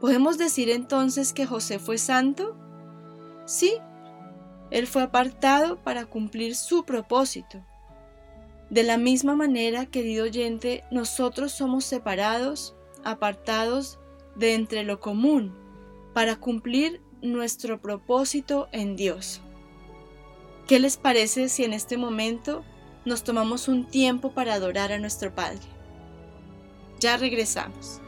¿Podemos 0.00 0.38
decir 0.38 0.70
entonces 0.70 1.34
que 1.34 1.44
José 1.44 1.78
fue 1.78 1.98
santo? 1.98 2.56
Sí, 3.44 3.74
él 4.70 4.86
fue 4.86 5.02
apartado 5.02 5.76
para 5.82 6.06
cumplir 6.06 6.56
su 6.56 6.84
propósito. 6.84 7.62
De 8.70 8.82
la 8.82 8.96
misma 8.96 9.36
manera, 9.36 9.84
querido 9.84 10.24
oyente, 10.24 10.84
nosotros 10.90 11.52
somos 11.52 11.84
separados, 11.84 12.74
apartados 13.04 13.98
de 14.34 14.54
entre 14.54 14.84
lo 14.84 15.00
común, 15.00 15.54
para 16.14 16.36
cumplir 16.36 17.02
nuestro 17.20 17.78
propósito 17.78 18.68
en 18.72 18.96
Dios. 18.96 19.42
¿Qué 20.66 20.80
les 20.80 20.96
parece 20.96 21.50
si 21.50 21.64
en 21.64 21.74
este 21.74 21.98
momento 21.98 22.64
nos 23.04 23.24
tomamos 23.24 23.68
un 23.68 23.84
tiempo 23.84 24.32
para 24.32 24.54
adorar 24.54 24.92
a 24.92 24.98
nuestro 24.98 25.34
Padre? 25.34 25.60
Ya 27.00 27.16
regresamos. 27.16 28.01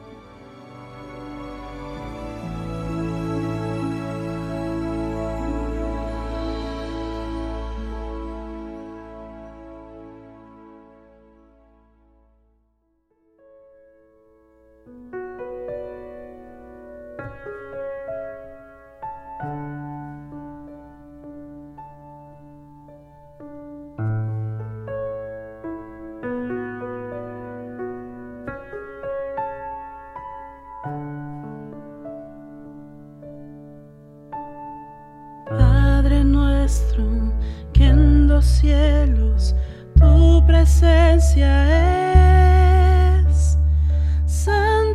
Que 37.72 37.84
en 37.86 38.28
los 38.28 38.44
cielos 38.44 39.54
tu 39.98 40.44
presencia 40.46 41.50
es. 43.28 43.58
Santificado, 44.26 44.94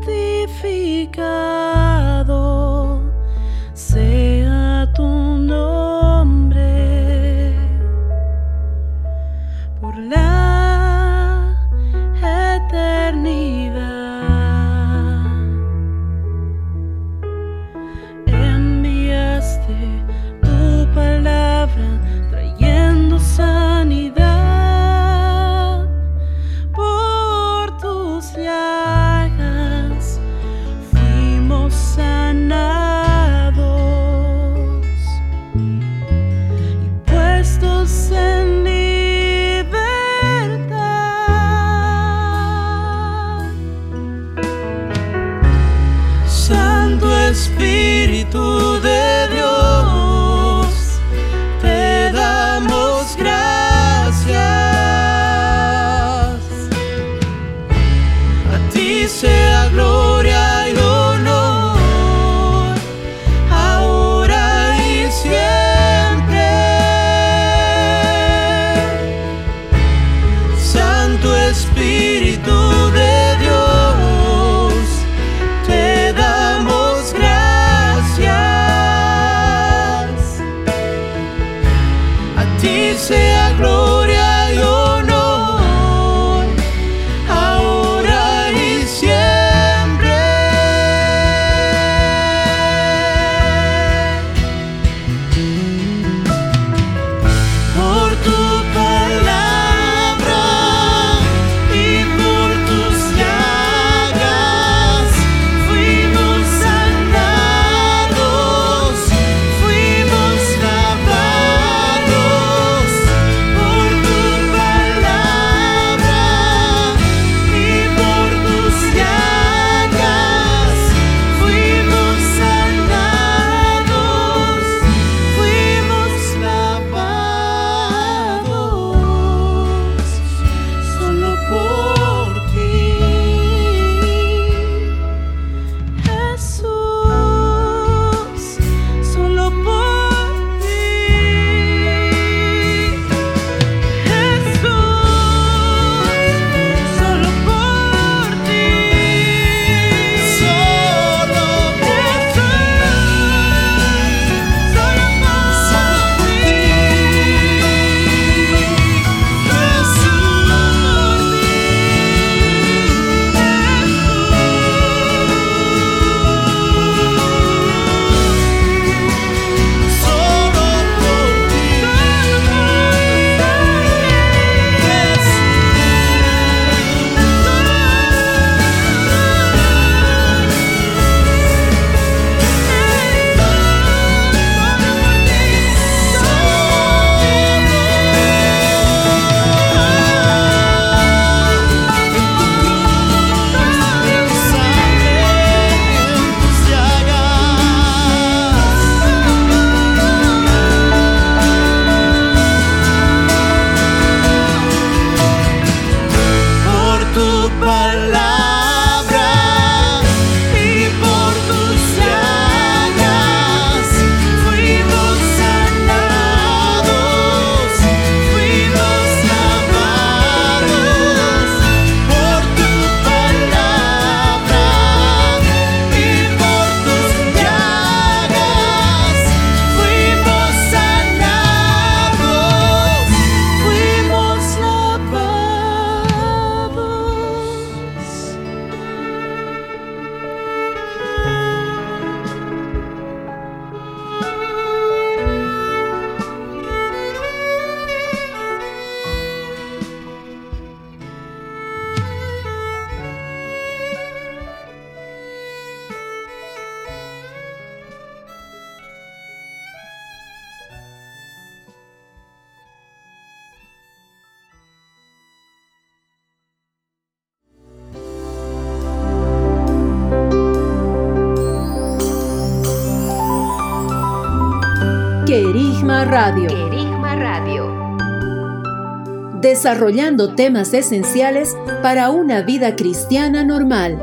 Desarrollando 279.69 280.33
temas 280.33 280.73
esenciales 280.73 281.55
para 281.83 282.09
una 282.09 282.41
vida 282.41 282.75
cristiana 282.75 283.43
normal. 283.43 283.99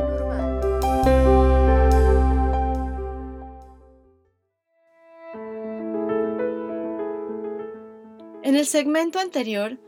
En 8.45 8.55
el 8.55 8.65
segmento 8.67 9.19
anterior 9.19 9.81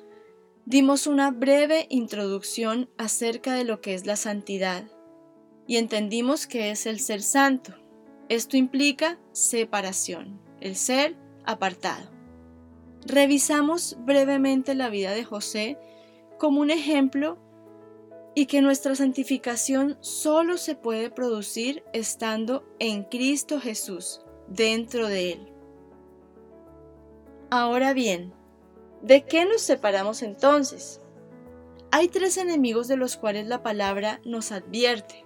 dimos 0.67 1.07
una 1.07 1.31
breve 1.31 1.87
introducción 1.91 2.91
acerca 2.99 3.55
de 3.55 3.63
lo 3.63 3.81
que 3.81 3.95
es 3.95 4.05
la 4.05 4.17
santidad 4.17 4.83
y 5.69 5.77
entendimos 5.77 6.49
que 6.49 6.73
es 6.73 6.87
el 6.87 6.99
ser 6.99 7.23
santo. 7.23 7.75
Esto 8.29 8.57
implica 8.57 9.17
separación, 9.31 10.41
el 10.61 10.75
ser 10.75 11.15
apartado. 11.45 12.18
Revisamos 13.07 13.97
brevemente 14.01 14.75
la 14.75 14.91
vida 14.91 15.13
de 15.13 15.25
José 15.25 15.79
como 16.39 16.61
un 16.61 16.71
ejemplo 16.71 17.39
y 18.35 18.47
que 18.47 18.63
nuestra 18.63 18.95
santificación 18.95 19.97
solo 20.01 20.59
se 20.59 20.77
puede 20.77 21.11
producir 21.11 21.83
estando 21.93 22.65
en 22.79 23.05
Cristo 23.05 23.61
Jesús, 23.61 24.21
dentro 24.47 25.09
de 25.09 25.33
Él. 25.33 25.53
Ahora 27.51 27.95
bien, 27.95 28.33
¿de 29.03 29.25
qué 29.25 29.45
nos 29.45 29.63
separamos 29.63 30.23
entonces? 30.23 31.01
Hay 31.91 32.09
tres 32.09 32.37
enemigos 32.37 32.87
de 32.87 32.97
los 32.97 33.17
cuales 33.17 33.47
la 33.47 33.63
palabra 33.63 34.21
nos 34.25 34.53
advierte. 34.53 35.25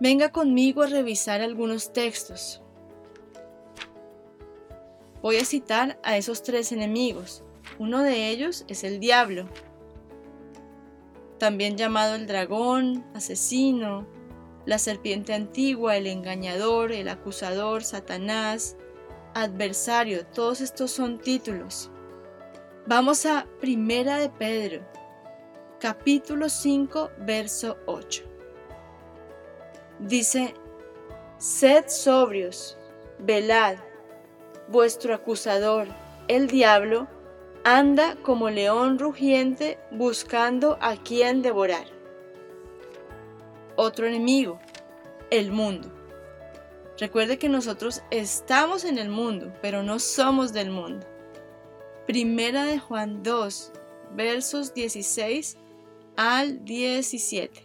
Venga 0.00 0.32
conmigo 0.32 0.82
a 0.82 0.86
revisar 0.86 1.42
algunos 1.42 1.92
textos. 1.92 2.61
Voy 5.22 5.36
a 5.36 5.44
citar 5.44 5.98
a 6.02 6.16
esos 6.16 6.42
tres 6.42 6.72
enemigos. 6.72 7.44
Uno 7.78 8.02
de 8.02 8.28
ellos 8.28 8.64
es 8.66 8.82
el 8.82 8.98
diablo, 8.98 9.48
también 11.38 11.76
llamado 11.76 12.14
el 12.14 12.26
dragón, 12.26 13.04
asesino, 13.14 14.06
la 14.64 14.78
serpiente 14.78 15.34
antigua, 15.34 15.96
el 15.96 16.06
engañador, 16.06 16.92
el 16.92 17.08
acusador, 17.08 17.82
Satanás, 17.82 18.76
adversario, 19.34 20.24
todos 20.26 20.60
estos 20.60 20.92
son 20.92 21.18
títulos. 21.18 21.90
Vamos 22.86 23.26
a 23.26 23.46
Primera 23.60 24.18
de 24.18 24.28
Pedro, 24.28 24.84
capítulo 25.80 26.48
5, 26.48 27.10
verso 27.18 27.76
8. 27.86 28.22
Dice, 29.98 30.54
Sed 31.38 31.88
sobrios, 31.88 32.78
velad, 33.18 33.78
vuestro 34.68 35.14
acusador, 35.14 35.88
el 36.28 36.46
diablo, 36.48 37.08
anda 37.64 38.16
como 38.22 38.50
león 38.50 38.98
rugiente 38.98 39.78
buscando 39.90 40.78
a 40.80 40.96
quien 40.96 41.42
devorar. 41.42 41.86
Otro 43.76 44.06
enemigo, 44.06 44.58
el 45.30 45.52
mundo. 45.52 45.90
Recuerde 46.98 47.38
que 47.38 47.48
nosotros 47.48 48.02
estamos 48.10 48.84
en 48.84 48.98
el 48.98 49.08
mundo, 49.08 49.52
pero 49.62 49.82
no 49.82 49.98
somos 49.98 50.52
del 50.52 50.70
mundo. 50.70 51.06
Primera 52.06 52.64
de 52.64 52.78
Juan 52.78 53.22
2, 53.22 53.72
versos 54.14 54.74
16 54.74 55.56
al 56.16 56.64
17. 56.64 57.62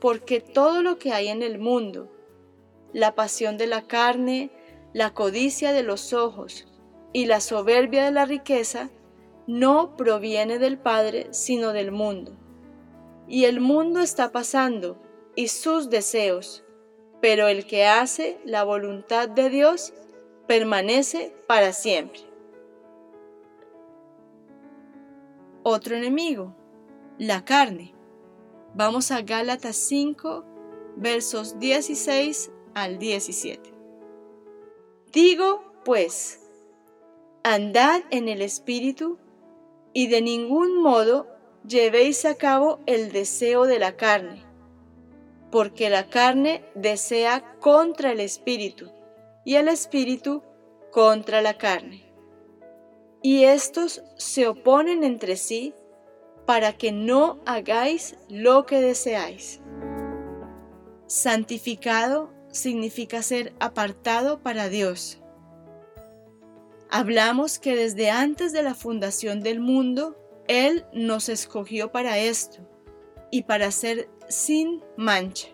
Porque 0.00 0.40
todo 0.40 0.82
lo 0.82 0.98
que 0.98 1.12
hay 1.12 1.28
en 1.28 1.42
el 1.42 1.58
mundo, 1.58 2.10
la 2.92 3.14
pasión 3.14 3.56
de 3.58 3.66
la 3.66 3.82
carne, 3.82 4.50
la 4.92 5.14
codicia 5.14 5.72
de 5.72 5.82
los 5.82 6.12
ojos 6.12 6.66
y 7.12 7.26
la 7.26 7.40
soberbia 7.40 8.04
de 8.04 8.12
la 8.12 8.24
riqueza, 8.24 8.90
no 9.46 9.96
proviene 9.96 10.58
del 10.58 10.78
Padre, 10.78 11.28
sino 11.32 11.72
del 11.72 11.90
mundo. 11.90 12.36
Y 13.26 13.44
el 13.44 13.60
mundo 13.60 14.00
está 14.00 14.32
pasando, 14.32 15.00
y 15.34 15.48
sus 15.48 15.90
deseos, 15.90 16.64
pero 17.20 17.48
el 17.48 17.66
que 17.66 17.86
hace 17.86 18.40
la 18.44 18.64
voluntad 18.64 19.28
de 19.28 19.50
Dios 19.50 19.92
permanece 20.46 21.34
para 21.46 21.72
siempre. 21.72 22.20
Otro 25.62 25.96
enemigo, 25.96 26.56
la 27.18 27.44
carne. 27.44 27.94
Vamos 28.74 29.10
a 29.10 29.22
Gálatas 29.22 29.76
5, 29.76 30.44
versos 30.96 31.58
16 31.58 32.50
al 32.74 32.98
17. 32.98 33.72
Digo, 35.12 35.64
pues, 35.84 36.40
andad 37.42 38.02
en 38.10 38.28
el 38.28 38.42
Espíritu 38.42 39.18
y 39.92 40.06
de 40.08 40.22
ningún 40.22 40.80
modo 40.82 41.26
llevéis 41.66 42.24
a 42.24 42.36
cabo 42.36 42.80
el 42.86 43.12
deseo 43.12 43.66
de 43.66 43.78
la 43.78 43.96
carne, 43.96 44.44
porque 45.50 45.90
la 45.90 46.08
carne 46.08 46.64
desea 46.74 47.56
contra 47.60 48.12
el 48.12 48.20
Espíritu 48.20 48.90
y 49.44 49.56
el 49.56 49.68
Espíritu 49.68 50.42
contra 50.90 51.42
la 51.42 51.58
carne. 51.58 52.04
Y 53.22 53.44
estos 53.44 54.02
se 54.16 54.46
oponen 54.46 55.04
entre 55.04 55.36
sí 55.36 55.74
para 56.46 56.72
que 56.72 56.90
no 56.92 57.38
hagáis 57.46 58.16
lo 58.28 58.64
que 58.64 58.80
deseáis. 58.80 59.60
Santificado 61.06 62.30
significa 62.50 63.22
ser 63.22 63.52
apartado 63.60 64.40
para 64.40 64.68
Dios. 64.68 65.20
Hablamos 66.90 67.58
que 67.58 67.76
desde 67.76 68.10
antes 68.10 68.52
de 68.52 68.62
la 68.62 68.74
fundación 68.74 69.40
del 69.42 69.60
mundo, 69.60 70.16
Él 70.48 70.84
nos 70.92 71.28
escogió 71.28 71.92
para 71.92 72.18
esto 72.18 72.58
y 73.30 73.44
para 73.44 73.70
ser 73.70 74.08
sin 74.28 74.82
mancha. 74.96 75.48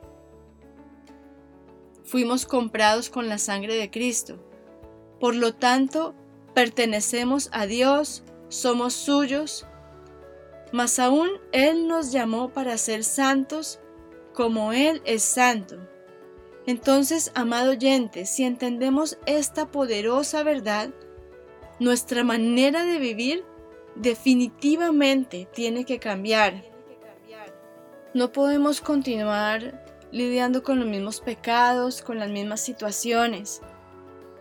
Fuimos 2.05 2.47
comprados 2.47 3.11
con 3.11 3.29
la 3.29 3.37
sangre 3.39 3.75
de 3.75 3.91
Cristo. 3.91 4.39
Por 5.21 5.35
lo 5.35 5.55
tanto, 5.55 6.15
pertenecemos 6.55 7.51
a 7.53 7.67
Dios, 7.67 8.23
somos 8.49 8.95
suyos, 8.95 9.67
mas 10.73 10.99
aún 10.99 11.29
Él 11.53 11.89
nos 11.89 12.13
llamó 12.13 12.51
para 12.51 12.79
ser 12.79 13.05
santos 13.05 13.81
como 14.33 14.73
Él 14.73 15.03
es 15.05 15.23
santo. 15.23 15.77
Entonces, 16.67 17.31
amado 17.35 17.71
oyente, 17.71 18.27
si 18.27 18.45
entendemos 18.45 19.19
esta 19.27 19.71
poderosa 19.71 20.43
verdad, 20.43 20.91
nuestra 21.79 22.25
manera 22.25 22.85
de 22.85 22.99
vivir 22.99 23.45
definitivamente 23.95 25.49
tiene 25.53 25.85
que 25.85 25.99
cambiar. 25.99 26.65
No 28.15 28.33
podemos 28.33 28.81
continuar 28.81 29.85
lidiando 30.11 30.63
con 30.63 30.81
los 30.81 30.89
mismos 30.89 31.21
pecados, 31.21 32.03
con 32.03 32.19
las 32.19 32.31
mismas 32.31 32.61
situaciones. 32.61 33.61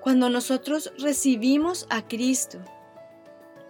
Cuando 0.01 0.29
nosotros 0.29 0.93
recibimos 0.97 1.85
a 1.89 2.07
Cristo, 2.07 2.59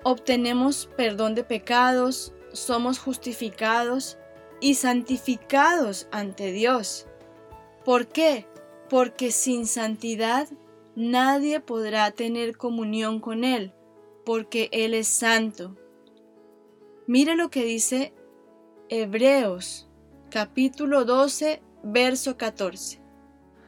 obtenemos 0.03 0.89
perdón 0.95 1.33
de 1.33 1.43
pecados, 1.43 2.33
somos 2.53 2.99
justificados 2.99 4.17
y 4.61 4.75
santificados 4.75 6.07
ante 6.11 6.51
Dios. 6.51 7.07
¿Por 7.85 8.07
qué? 8.07 8.47
Porque 8.89 9.31
sin 9.31 9.67
santidad 9.67 10.47
nadie 10.95 11.59
podrá 11.59 12.09
tener 12.11 12.57
comunión 12.57 13.19
con 13.19 13.43
Él, 13.43 13.73
porque 14.25 14.69
Él 14.71 14.95
es 14.95 15.07
santo. 15.07 15.77
Mire 17.05 17.35
lo 17.35 17.51
que 17.51 17.63
dice 17.63 18.13
Hebreos 18.89 19.87
capítulo 20.31 21.05
12, 21.05 21.61
verso 21.83 22.37
14. 22.37 22.99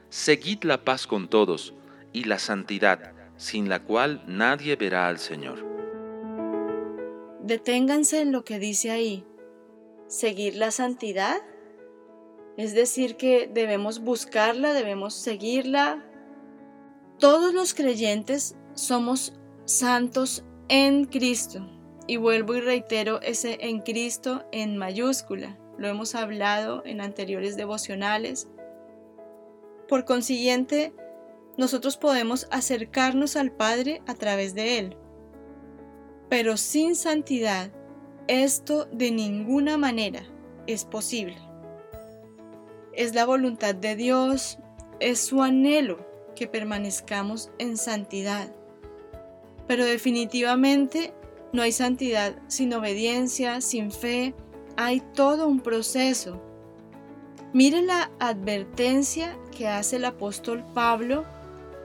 Seguid 0.10 0.64
la 0.64 0.84
paz 0.84 1.06
con 1.06 1.30
todos 1.30 1.76
y 2.12 2.24
la 2.24 2.40
santidad, 2.40 3.14
sin 3.38 3.70
la 3.70 3.84
cual 3.84 4.24
nadie 4.28 4.76
verá 4.76 5.08
al 5.08 5.20
Señor. 5.20 5.64
Deténganse 7.44 8.22
en 8.22 8.32
lo 8.32 8.44
que 8.44 8.58
dice 8.58 8.90
ahí. 8.90 9.24
¿Seguir 10.08 10.56
la 10.56 10.72
santidad? 10.72 11.38
Es 12.58 12.74
decir, 12.74 13.18
que 13.18 13.48
debemos 13.48 14.00
buscarla, 14.00 14.74
debemos 14.74 15.14
seguirla. 15.14 16.04
Todos 17.20 17.54
los 17.54 17.76
creyentes 17.76 18.56
somos 18.74 19.34
santos 19.66 20.44
en 20.68 21.06
Cristo. 21.06 21.70
Y 22.08 22.18
vuelvo 22.18 22.56
y 22.56 22.62
reitero 22.62 23.22
ese 23.22 23.60
en 23.62 23.82
Cristo 23.82 24.44
en 24.52 24.76
mayúscula. 24.76 25.56
Lo 25.78 25.88
hemos 25.88 26.16
hablado 26.16 26.82
en 26.84 27.00
anteriores 27.00 27.58
devocionales. 27.58 28.48
Por 29.88 30.06
consiguiente, 30.06 30.94
nosotros 31.58 31.98
podemos 31.98 32.48
acercarnos 32.50 33.36
al 33.36 33.52
Padre 33.52 34.02
a 34.08 34.16
través 34.16 34.56
de 34.56 34.80
Él. 34.80 34.98
Pero 36.28 36.58
sin 36.58 36.96
santidad, 36.96 37.72
esto 38.28 38.86
de 38.86 39.12
ninguna 39.12 39.78
manera 39.78 40.24
es 40.66 40.86
posible 40.86 41.47
es 42.98 43.14
la 43.14 43.26
voluntad 43.26 43.76
de 43.76 43.96
Dios, 43.96 44.58
es 45.00 45.20
su 45.20 45.44
anhelo 45.44 46.00
que 46.36 46.48
permanezcamos 46.48 47.52
en 47.60 47.78
santidad. 47.78 48.52
Pero 49.68 49.86
definitivamente 49.86 51.14
no 51.54 51.62
hay 51.62 51.72
santidad 51.72 52.36
sin 52.48 52.74
obediencia, 52.74 53.62
sin 53.62 53.92
fe, 53.92 54.34
hay 54.76 55.02
todo 55.14 55.48
un 55.48 55.60
proceso. 55.60 56.42
Miren 57.54 57.88
la 57.88 58.12
advertencia 58.20 59.38
que 59.56 59.68
hace 59.68 59.98
el 59.98 60.06
apóstol 60.06 60.66
Pablo 60.74 61.24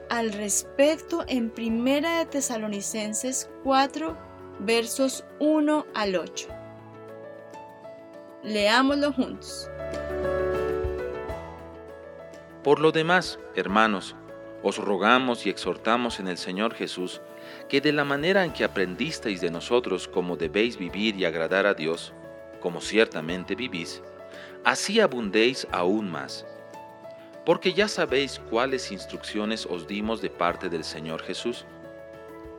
al 0.09 0.33
respecto 0.33 1.23
en 1.27 1.49
Primera 1.49 2.19
de 2.19 2.25
Tesalonicenses 2.25 3.49
4, 3.63 4.17
versos 4.59 5.25
1 5.39 5.85
al 5.93 6.15
8. 6.15 6.47
Leámoslo 8.43 9.13
juntos. 9.13 9.69
Por 12.63 12.79
lo 12.79 12.93
demás, 12.93 13.39
hermanos, 13.55 14.15
os 14.61 14.77
rogamos 14.77 15.45
y 15.45 15.49
exhortamos 15.49 16.21
en 16.21 16.29
el 16.29 16.37
Señor 16.37 16.73
Jesús 16.73 17.21
que 17.67 17.81
de 17.81 17.91
la 17.91 18.05
manera 18.05 18.45
en 18.45 18.53
que 18.53 18.63
aprendisteis 18.63 19.41
de 19.41 19.51
nosotros 19.51 20.07
cómo 20.07 20.37
debéis 20.37 20.77
vivir 20.77 21.17
y 21.17 21.25
agradar 21.25 21.65
a 21.65 21.73
Dios, 21.73 22.13
como 22.61 22.79
ciertamente 22.79 23.55
vivís, 23.55 24.01
así 24.63 25.01
abundéis 25.01 25.67
aún 25.73 26.09
más. 26.09 26.45
Porque 27.45 27.73
ya 27.73 27.89
sabéis 27.89 28.39
cuáles 28.49 28.93
instrucciones 28.93 29.65
os 29.65 29.85
dimos 29.85 30.21
de 30.21 30.29
parte 30.29 30.69
del 30.69 30.85
Señor 30.85 31.21
Jesús. 31.21 31.65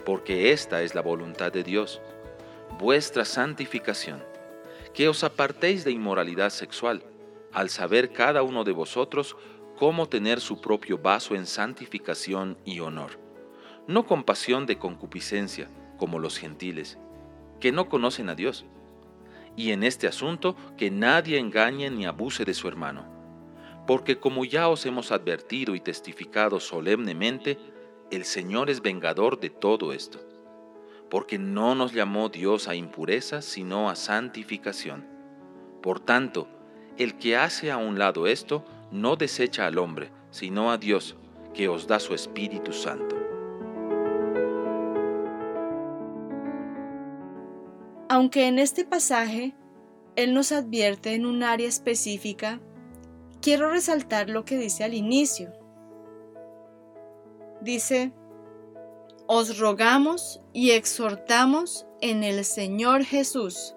Porque 0.05 0.53
esta 0.53 0.83
es 0.83 0.95
la 0.95 1.01
voluntad 1.01 1.51
de 1.51 1.63
Dios, 1.63 2.03
vuestra 2.79 3.25
santificación, 3.25 4.23
que 4.93 5.09
os 5.09 5.25
apartéis 5.25 5.83
de 5.83 5.93
inmoralidad 5.93 6.51
sexual, 6.51 7.03
al 7.55 7.71
saber 7.71 8.13
cada 8.13 8.43
uno 8.43 8.65
de 8.65 8.73
vosotros 8.73 9.37
cómo 9.77 10.09
tener 10.09 10.41
su 10.41 10.61
propio 10.61 10.99
vaso 10.99 11.35
en 11.35 11.47
santificación 11.47 12.59
y 12.65 12.81
honor, 12.81 13.19
no 13.87 14.07
con 14.07 14.25
pasión 14.25 14.67
de 14.67 14.79
concupiscencia, 14.79 15.69
como 15.99 16.19
los 16.19 16.39
gentiles, 16.39 16.99
que 17.61 17.73
no 17.73 17.89
conocen 17.89 18.29
a 18.29 18.35
Dios. 18.35 18.65
Y 19.57 19.71
en 19.71 19.85
este 19.85 20.07
asunto 20.07 20.57
que 20.77 20.91
nadie 20.91 21.39
engañe 21.39 21.91
ni 21.91 22.07
abuse 22.07 22.45
de 22.45 22.55
su 22.55 22.69
hermano, 22.69 23.05
porque 23.87 24.19
como 24.19 24.45
ya 24.45 24.69
os 24.69 24.87
hemos 24.87 25.13
advertido 25.13 25.75
y 25.75 25.81
testificado 25.81 26.61
solemnemente, 26.61 27.59
el 28.11 28.25
Señor 28.25 28.71
es 28.71 28.81
vengador 28.81 29.41
de 29.41 29.51
todo 29.51 29.93
esto, 29.93 30.21
porque 31.11 31.39
no 31.39 31.75
nos 31.75 31.93
llamó 31.93 32.29
Dios 32.29 32.69
a 32.69 32.75
impureza, 32.75 33.43
sino 33.43 33.91
a 33.91 33.97
santificación. 33.97 35.07
Por 35.83 36.01
tanto, 36.01 36.49
el 36.97 37.19
que 37.19 37.37
hace 37.37 37.71
a 37.71 37.77
un 37.77 37.99
lado 37.99 38.27
esto, 38.27 38.65
no 38.91 39.17
desecha 39.17 39.67
al 39.67 39.79
hombre, 39.79 40.11
sino 40.31 40.71
a 40.71 40.79
Dios, 40.79 41.17
que 41.53 41.69
os 41.69 41.87
da 41.87 42.01
su 42.01 42.15
Espíritu 42.15 42.73
Santo. 42.73 43.17
Aunque 48.09 48.47
en 48.47 48.59
este 48.59 48.85
pasaje 48.85 49.55
Él 50.17 50.35
nos 50.35 50.53
advierte 50.53 51.15
en 51.15 51.27
un 51.27 51.43
área 51.43 51.69
específica, 51.69 52.61
quiero 53.41 53.71
resaltar 53.71 54.29
lo 54.31 54.45
que 54.45 54.57
dice 54.57 54.85
al 54.85 54.95
inicio. 54.95 55.53
Dice, 57.61 58.13
os 59.27 59.59
rogamos 59.59 60.41
y 60.53 60.71
exhortamos 60.71 61.87
en 62.01 62.23
el 62.23 62.45
Señor 62.45 63.05
Jesús 63.05 63.75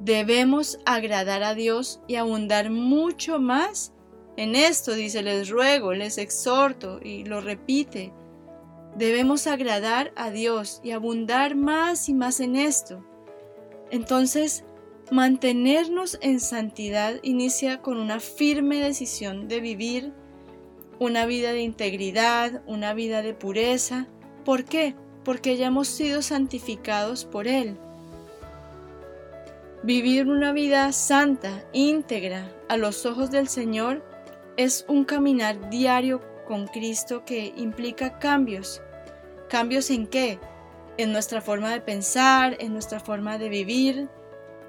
Debemos 0.00 0.78
agradar 0.84 1.42
a 1.42 1.54
Dios 1.54 2.00
y 2.06 2.16
abundar 2.16 2.70
mucho 2.70 3.38
más 3.38 3.92
en 4.36 4.54
esto, 4.54 4.92
dice, 4.92 5.22
les 5.22 5.48
ruego, 5.48 5.94
les 5.94 6.18
exhorto 6.18 7.00
y 7.02 7.24
lo 7.24 7.40
repite. 7.40 8.12
Debemos 8.94 9.46
agradar 9.46 10.12
a 10.14 10.30
Dios 10.30 10.80
y 10.84 10.90
abundar 10.90 11.54
más 11.54 12.08
y 12.08 12.14
más 12.14 12.40
en 12.40 12.56
esto. 12.56 13.02
Entonces, 13.90 14.64
mantenernos 15.10 16.18
en 16.20 16.40
santidad 16.40 17.14
inicia 17.22 17.80
con 17.80 17.98
una 17.98 18.20
firme 18.20 18.80
decisión 18.80 19.48
de 19.48 19.60
vivir 19.60 20.12
una 20.98 21.26
vida 21.26 21.52
de 21.52 21.60
integridad, 21.60 22.62
una 22.66 22.94
vida 22.94 23.22
de 23.22 23.34
pureza. 23.34 24.06
¿Por 24.44 24.64
qué? 24.64 24.94
Porque 25.24 25.56
ya 25.56 25.66
hemos 25.66 25.88
sido 25.88 26.22
santificados 26.22 27.24
por 27.24 27.48
Él. 27.48 27.78
Vivir 29.86 30.28
una 30.28 30.50
vida 30.50 30.90
santa, 30.90 31.64
íntegra, 31.72 32.52
a 32.68 32.76
los 32.76 33.06
ojos 33.06 33.30
del 33.30 33.46
Señor, 33.46 34.04
es 34.56 34.84
un 34.88 35.04
caminar 35.04 35.70
diario 35.70 36.20
con 36.44 36.66
Cristo 36.66 37.24
que 37.24 37.52
implica 37.56 38.18
cambios. 38.18 38.82
¿Cambios 39.48 39.90
en 39.90 40.08
qué? 40.08 40.40
En 40.98 41.12
nuestra 41.12 41.40
forma 41.40 41.70
de 41.70 41.80
pensar, 41.80 42.56
en 42.58 42.72
nuestra 42.72 42.98
forma 42.98 43.38
de 43.38 43.48
vivir, 43.48 44.08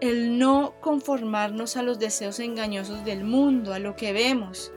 el 0.01 0.38
no 0.38 0.75
conformarnos 0.82 1.77
a 1.77 1.82
los 1.82 1.97
deseos 1.97 2.39
engañosos 2.39 3.03
del 3.03 3.23
mundo, 3.23 3.73
a 3.73 3.80
lo 3.80 3.95
que 3.95 4.13
vemos, 4.13 4.71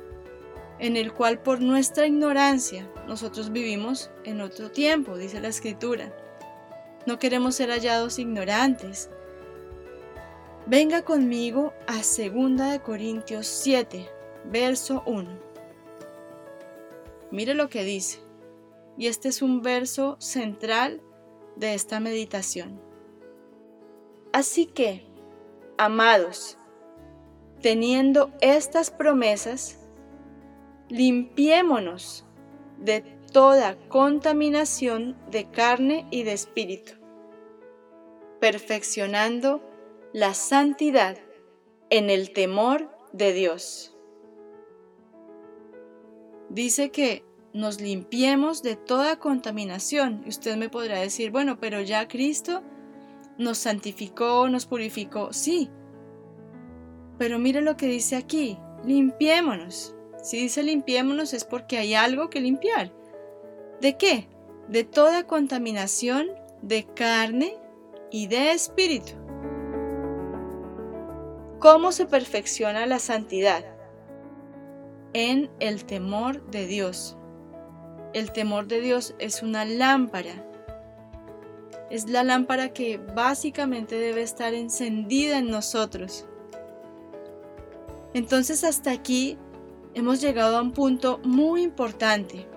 en 0.79 0.97
el 0.97 1.13
cual 1.13 1.41
por 1.41 1.61
nuestra 1.61 2.07
ignorancia 2.07 2.91
nosotros 3.07 3.53
vivimos 3.53 4.11
en 4.25 4.41
otro 4.41 4.71
tiempo, 4.71 5.19
dice 5.19 5.39
la 5.39 5.49
Escritura. 5.49 6.17
No 7.05 7.19
queremos 7.19 7.57
ser 7.57 7.69
hallados 7.69 8.19
ignorantes, 8.19 9.11
Venga 10.67 11.03
conmigo 11.03 11.73
a 11.87 11.97
2 11.97 12.81
Corintios 12.81 13.47
7, 13.47 14.07
verso 14.45 15.03
1. 15.07 15.27
Mire 17.31 17.55
lo 17.55 17.69
que 17.71 17.83
dice. 17.83 18.21
Y 18.99 19.07
este 19.07 19.29
es 19.29 19.41
un 19.41 19.63
verso 19.63 20.17
central 20.21 21.01
de 21.57 21.73
esta 21.73 21.99
meditación. 21.99 22.79
Así 24.33 24.67
que, 24.67 25.07
amados, 25.79 26.59
teniendo 27.63 28.31
estas 28.43 28.91
promesas, 28.91 29.79
limpiémonos 30.91 32.27
de 32.79 33.01
toda 33.33 33.77
contaminación 33.89 35.17
de 35.31 35.51
carne 35.51 36.07
y 36.11 36.25
de 36.25 36.33
espíritu, 36.33 36.93
perfeccionando 38.41 39.70
la 40.13 40.35
santidad 40.35 41.19
en 41.89 42.11
el 42.11 42.33
temor 42.33 42.91
de 43.13 43.33
Dios. 43.33 43.97
Dice 46.49 46.91
que 46.91 47.25
nos 47.53 47.81
limpiemos 47.81 48.63
de 48.63 48.77
toda 48.77 49.19
contaminación. 49.19 50.23
Y 50.25 50.31
usted 50.31 50.57
me 50.57 50.69
podrá 50.69 50.99
decir, 50.99 51.31
bueno, 51.31 51.59
pero 51.59 51.81
ya 51.81 52.09
Cristo 52.09 52.63
nos 53.39 53.59
santificó, 53.59 54.49
nos 54.49 54.67
purificó. 54.67 55.33
Sí. 55.33 55.71
Pero 57.19 57.39
mire 57.39 57.61
lo 57.61 57.77
que 57.77 57.87
dice 57.87 58.17
aquí, 58.17 58.59
limpiémonos. 58.85 59.95
Si 60.23 60.39
dice 60.39 60.63
limpiémonos 60.63 61.33
es 61.33 61.45
porque 61.45 61.79
hay 61.79 61.95
algo 61.95 62.31
que 62.31 62.41
limpiar. 62.41 62.93
¿De 63.81 63.97
qué? 63.97 64.29
De 64.69 64.85
toda 64.85 65.27
contaminación 65.27 66.29
de 66.63 66.85
carne 66.85 67.57
y 68.11 68.27
de 68.27 68.53
espíritu. 68.53 69.20
¿Cómo 71.61 71.93
se 71.93 72.07
perfecciona 72.07 72.87
la 72.87 72.99
santidad? 72.99 73.63
En 75.13 75.51
el 75.61 75.85
temor 75.85 76.43
de 76.51 76.67
Dios. 76.67 77.19
El 78.15 78.33
temor 78.33 78.67
de 78.67 78.81
Dios 78.81 79.15
es 79.19 79.43
una 79.43 79.67
lámpara. 79.67 80.43
Es 81.91 82.09
la 82.09 82.25
lámpara 82.25 82.73
que 82.73 82.97
básicamente 82.97 83.97
debe 83.97 84.23
estar 84.23 84.55
encendida 84.55 85.37
en 85.37 85.51
nosotros. 85.51 86.27
Entonces 88.15 88.65
hasta 88.65 88.91
aquí 88.91 89.37
hemos 89.93 90.23
llegado 90.23 90.57
a 90.57 90.63
un 90.63 90.73
punto 90.73 91.21
muy 91.25 91.63
importante. 91.63 92.49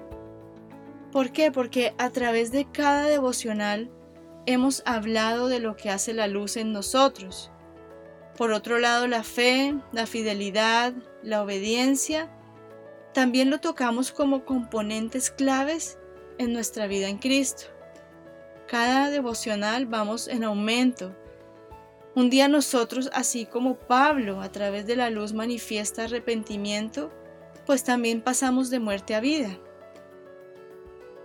¿Por 1.11 1.33
qué? 1.33 1.51
Porque 1.51 1.93
a 1.97 2.09
través 2.09 2.53
de 2.53 2.71
cada 2.71 3.03
devocional 3.07 3.91
hemos 4.45 4.81
hablado 4.85 5.49
de 5.49 5.59
lo 5.59 5.75
que 5.75 5.89
hace 5.89 6.13
la 6.13 6.27
luz 6.27 6.55
en 6.55 6.71
nosotros 6.71 7.52
por 8.37 8.51
otro 8.51 8.79
lado, 8.79 9.07
la 9.07 9.23
fe, 9.23 9.75
la 9.91 10.07
fidelidad, 10.07 10.93
la 11.21 11.43
obediencia, 11.43 12.29
también 13.13 13.51
lo 13.51 13.59
tocamos 13.59 14.11
como 14.11 14.43
componentes 14.43 15.29
claves 15.29 15.99
en 16.39 16.51
nuestra 16.51 16.87
vida 16.87 17.09
en 17.09 17.19
Cristo. 17.19 17.65
Cada 18.67 19.11
devocional 19.11 19.85
vamos 19.85 20.27
en 20.27 20.43
aumento. 20.43 21.15
Un 22.15 22.31
día 22.31 22.47
nosotros, 22.47 23.09
así 23.13 23.45
como 23.45 23.75
Pablo 23.75 24.41
a 24.41 24.51
través 24.51 24.87
de 24.87 24.95
la 24.95 25.11
luz 25.11 25.33
manifiesta 25.33 26.05
arrepentimiento, 26.05 27.11
pues 27.67 27.83
también 27.83 28.21
pasamos 28.21 28.71
de 28.71 28.79
muerte 28.79 29.13
a 29.13 29.19
vida. 29.19 29.59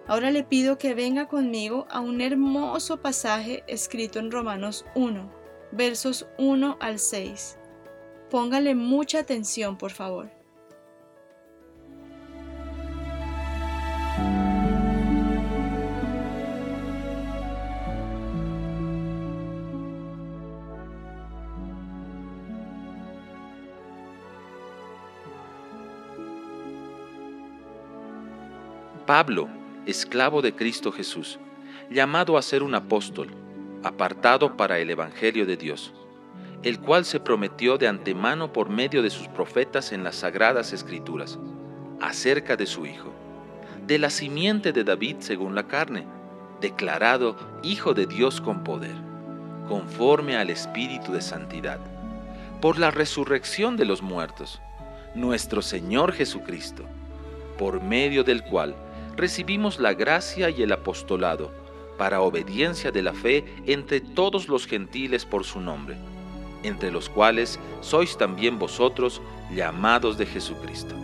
Ahora 0.06 0.30
le 0.30 0.44
pido 0.44 0.78
que 0.78 0.94
venga 0.94 1.26
conmigo 1.26 1.86
a 1.90 2.00
un 2.00 2.20
hermoso 2.20 3.00
pasaje 3.00 3.64
escrito 3.66 4.18
en 4.18 4.30
Romanos 4.30 4.84
1 4.94 5.37
versos 5.72 6.26
1 6.38 6.78
al 6.80 6.98
6. 6.98 7.58
Póngale 8.30 8.74
mucha 8.74 9.20
atención, 9.20 9.78
por 9.78 9.90
favor. 9.90 10.30
Pablo, 29.06 29.48
esclavo 29.86 30.42
de 30.42 30.54
Cristo 30.54 30.92
Jesús, 30.92 31.38
llamado 31.88 32.36
a 32.36 32.42
ser 32.42 32.62
un 32.62 32.74
apóstol 32.74 33.47
apartado 33.82 34.56
para 34.56 34.78
el 34.78 34.90
Evangelio 34.90 35.46
de 35.46 35.56
Dios, 35.56 35.92
el 36.62 36.80
cual 36.80 37.04
se 37.04 37.20
prometió 37.20 37.78
de 37.78 37.88
antemano 37.88 38.52
por 38.52 38.68
medio 38.68 39.02
de 39.02 39.10
sus 39.10 39.28
profetas 39.28 39.92
en 39.92 40.04
las 40.04 40.16
sagradas 40.16 40.72
escrituras, 40.72 41.38
acerca 42.00 42.56
de 42.56 42.66
su 42.66 42.86
Hijo, 42.86 43.12
de 43.86 43.98
la 43.98 44.10
simiente 44.10 44.72
de 44.72 44.84
David 44.84 45.16
según 45.20 45.54
la 45.54 45.66
carne, 45.66 46.06
declarado 46.60 47.36
Hijo 47.62 47.94
de 47.94 48.06
Dios 48.06 48.40
con 48.40 48.64
poder, 48.64 48.96
conforme 49.68 50.36
al 50.36 50.50
Espíritu 50.50 51.12
de 51.12 51.20
Santidad, 51.20 51.78
por 52.60 52.78
la 52.78 52.90
resurrección 52.90 53.76
de 53.76 53.84
los 53.84 54.02
muertos, 54.02 54.60
nuestro 55.14 55.62
Señor 55.62 56.12
Jesucristo, 56.12 56.84
por 57.56 57.82
medio 57.82 58.24
del 58.24 58.42
cual 58.42 58.74
recibimos 59.16 59.78
la 59.78 59.94
gracia 59.94 60.50
y 60.50 60.62
el 60.62 60.72
apostolado, 60.72 61.52
para 61.98 62.22
obediencia 62.22 62.90
de 62.90 63.02
la 63.02 63.12
fe 63.12 63.44
entre 63.66 64.00
todos 64.00 64.48
los 64.48 64.66
gentiles 64.66 65.26
por 65.26 65.44
su 65.44 65.60
nombre, 65.60 65.98
entre 66.62 66.90
los 66.90 67.10
cuales 67.10 67.58
sois 67.82 68.16
también 68.16 68.58
vosotros 68.58 69.20
llamados 69.54 70.16
de 70.16 70.24
Jesucristo. 70.24 70.94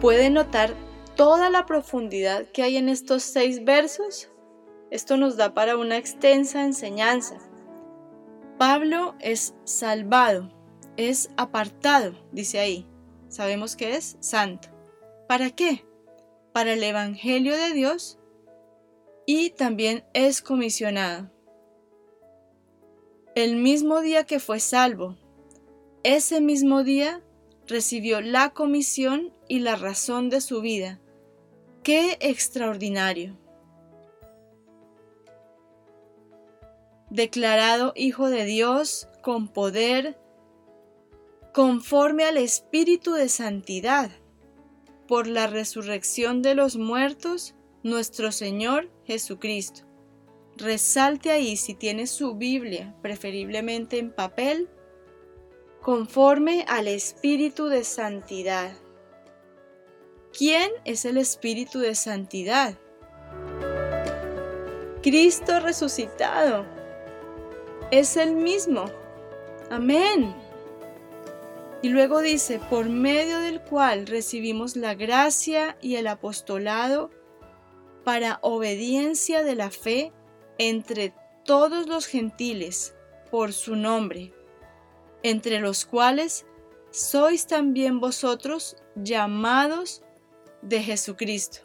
¿Puede 0.00 0.30
notar 0.30 0.74
toda 1.14 1.48
la 1.48 1.64
profundidad 1.64 2.46
que 2.52 2.62
hay 2.64 2.76
en 2.76 2.88
estos 2.88 3.22
seis 3.22 3.64
versos? 3.64 4.28
Esto 4.90 5.16
nos 5.16 5.36
da 5.36 5.54
para 5.54 5.76
una 5.76 5.96
extensa 5.96 6.64
enseñanza. 6.64 7.38
Pablo 8.58 9.14
es 9.20 9.54
salvado, 9.64 10.50
es 10.96 11.30
apartado, 11.36 12.14
dice 12.32 12.58
ahí. 12.58 12.86
Sabemos 13.28 13.76
que 13.76 13.96
es 13.96 14.16
santo. 14.20 14.68
¿Para 15.26 15.50
qué? 15.50 15.84
Para 16.52 16.74
el 16.74 16.82
Evangelio 16.82 17.56
de 17.56 17.72
Dios 17.72 18.18
y 19.26 19.50
también 19.50 20.04
es 20.12 20.42
comisionado. 20.42 21.30
El 23.34 23.56
mismo 23.56 24.00
día 24.00 24.24
que 24.24 24.40
fue 24.40 24.60
salvo, 24.60 25.16
ese 26.02 26.40
mismo 26.40 26.82
día 26.82 27.22
recibió 27.66 28.20
la 28.20 28.50
comisión 28.50 29.32
y 29.48 29.60
la 29.60 29.76
razón 29.76 30.28
de 30.28 30.40
su 30.40 30.60
vida. 30.60 31.00
¡Qué 31.82 32.18
extraordinario! 32.20 33.38
Declarado 37.10 37.92
Hijo 37.94 38.28
de 38.30 38.44
Dios 38.44 39.08
con 39.22 39.48
poder, 39.48 40.18
conforme 41.52 42.24
al 42.24 42.38
Espíritu 42.38 43.12
de 43.12 43.28
Santidad, 43.28 44.10
por 45.06 45.26
la 45.26 45.46
resurrección 45.46 46.40
de 46.40 46.54
los 46.54 46.76
muertos, 46.76 47.54
nuestro 47.82 48.32
Señor 48.32 48.90
Jesucristo. 49.04 49.82
Resalte 50.56 51.30
ahí 51.30 51.56
si 51.56 51.74
tiene 51.74 52.06
su 52.06 52.36
Biblia, 52.36 52.94
preferiblemente 53.02 53.98
en 53.98 54.12
papel, 54.12 54.70
conforme 55.82 56.64
al 56.68 56.88
Espíritu 56.88 57.66
de 57.66 57.84
Santidad. 57.84 58.72
¿Quién 60.36 60.70
es 60.86 61.04
el 61.04 61.18
Espíritu 61.18 61.80
de 61.80 61.94
Santidad? 61.94 62.78
Cristo 65.02 65.60
resucitado. 65.60 66.64
Es 67.90 68.16
el 68.16 68.36
mismo. 68.36 68.86
Amén. 69.70 70.41
Y 71.82 71.88
luego 71.88 72.20
dice, 72.20 72.60
por 72.70 72.88
medio 72.88 73.40
del 73.40 73.60
cual 73.60 74.06
recibimos 74.06 74.76
la 74.76 74.94
gracia 74.94 75.76
y 75.82 75.96
el 75.96 76.06
apostolado 76.06 77.10
para 78.04 78.38
obediencia 78.42 79.42
de 79.42 79.56
la 79.56 79.70
fe 79.70 80.12
entre 80.58 81.12
todos 81.44 81.88
los 81.88 82.06
gentiles 82.06 82.94
por 83.32 83.52
su 83.52 83.74
nombre, 83.74 84.32
entre 85.24 85.58
los 85.58 85.84
cuales 85.84 86.46
sois 86.92 87.46
también 87.48 87.98
vosotros 87.98 88.76
llamados 88.94 90.02
de 90.60 90.82
Jesucristo. 90.82 91.60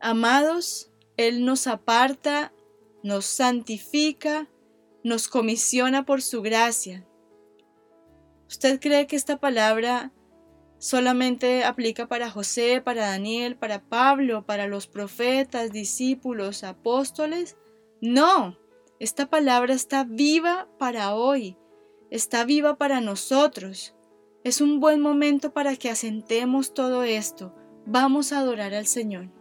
Amados, 0.00 0.90
Él 1.16 1.44
nos 1.44 1.66
aparta, 1.66 2.52
nos 3.02 3.24
santifica, 3.24 4.46
nos 5.02 5.26
comisiona 5.26 6.04
por 6.04 6.22
su 6.22 6.42
gracia. 6.42 7.04
¿Usted 8.48 8.80
cree 8.80 9.06
que 9.06 9.16
esta 9.16 9.38
palabra 9.38 10.12
solamente 10.78 11.64
aplica 11.64 12.06
para 12.06 12.30
José, 12.30 12.80
para 12.80 13.06
Daniel, 13.06 13.56
para 13.56 13.82
Pablo, 13.82 14.44
para 14.44 14.66
los 14.66 14.86
profetas, 14.86 15.72
discípulos, 15.72 16.64
apóstoles? 16.64 17.56
No, 18.00 18.56
esta 19.00 19.26
palabra 19.26 19.74
está 19.74 20.04
viva 20.04 20.68
para 20.78 21.14
hoy, 21.14 21.56
está 22.10 22.44
viva 22.44 22.76
para 22.76 23.00
nosotros. 23.00 23.94
Es 24.44 24.60
un 24.60 24.78
buen 24.78 25.00
momento 25.00 25.52
para 25.52 25.74
que 25.76 25.90
asentemos 25.90 26.72
todo 26.72 27.02
esto. 27.02 27.54
Vamos 27.84 28.32
a 28.32 28.38
adorar 28.38 28.74
al 28.74 28.86
Señor. 28.86 29.35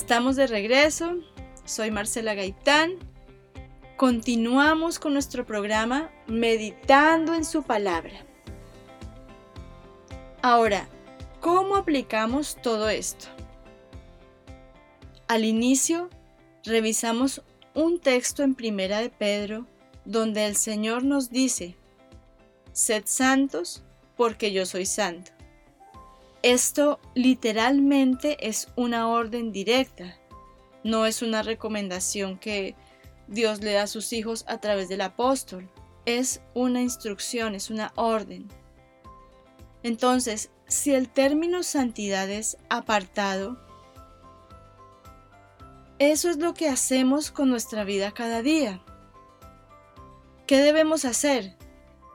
Estamos 0.00 0.36
de 0.36 0.46
regreso. 0.46 1.16
Soy 1.64 1.90
Marcela 1.90 2.34
Gaitán. 2.34 2.92
Continuamos 3.96 5.00
con 5.00 5.12
nuestro 5.12 5.44
programa 5.44 6.12
Meditando 6.28 7.34
en 7.34 7.44
su 7.44 7.64
palabra. 7.64 8.24
Ahora, 10.40 10.88
¿cómo 11.40 11.74
aplicamos 11.74 12.56
todo 12.62 12.88
esto? 12.88 13.26
Al 15.26 15.44
inicio, 15.44 16.10
revisamos 16.62 17.42
un 17.74 17.98
texto 17.98 18.44
en 18.44 18.54
Primera 18.54 19.00
de 19.00 19.10
Pedro 19.10 19.66
donde 20.04 20.46
el 20.46 20.54
Señor 20.54 21.02
nos 21.02 21.28
dice, 21.28 21.74
Sed 22.70 23.02
santos 23.06 23.82
porque 24.16 24.52
yo 24.52 24.64
soy 24.64 24.86
santo. 24.86 25.32
Esto 26.48 26.98
literalmente 27.14 28.48
es 28.48 28.68
una 28.74 29.06
orden 29.08 29.52
directa, 29.52 30.16
no 30.82 31.04
es 31.04 31.20
una 31.20 31.42
recomendación 31.42 32.38
que 32.38 32.74
Dios 33.26 33.60
le 33.60 33.74
da 33.74 33.82
a 33.82 33.86
sus 33.86 34.14
hijos 34.14 34.46
a 34.48 34.56
través 34.56 34.88
del 34.88 35.02
apóstol, 35.02 35.68
es 36.06 36.40
una 36.54 36.80
instrucción, 36.80 37.54
es 37.54 37.68
una 37.68 37.92
orden. 37.96 38.48
Entonces, 39.82 40.50
si 40.66 40.94
el 40.94 41.10
término 41.10 41.62
santidad 41.62 42.30
es 42.30 42.56
apartado, 42.70 43.58
eso 45.98 46.30
es 46.30 46.38
lo 46.38 46.54
que 46.54 46.70
hacemos 46.70 47.30
con 47.30 47.50
nuestra 47.50 47.84
vida 47.84 48.12
cada 48.12 48.40
día. 48.40 48.80
¿Qué 50.46 50.56
debemos 50.56 51.04
hacer? 51.04 51.57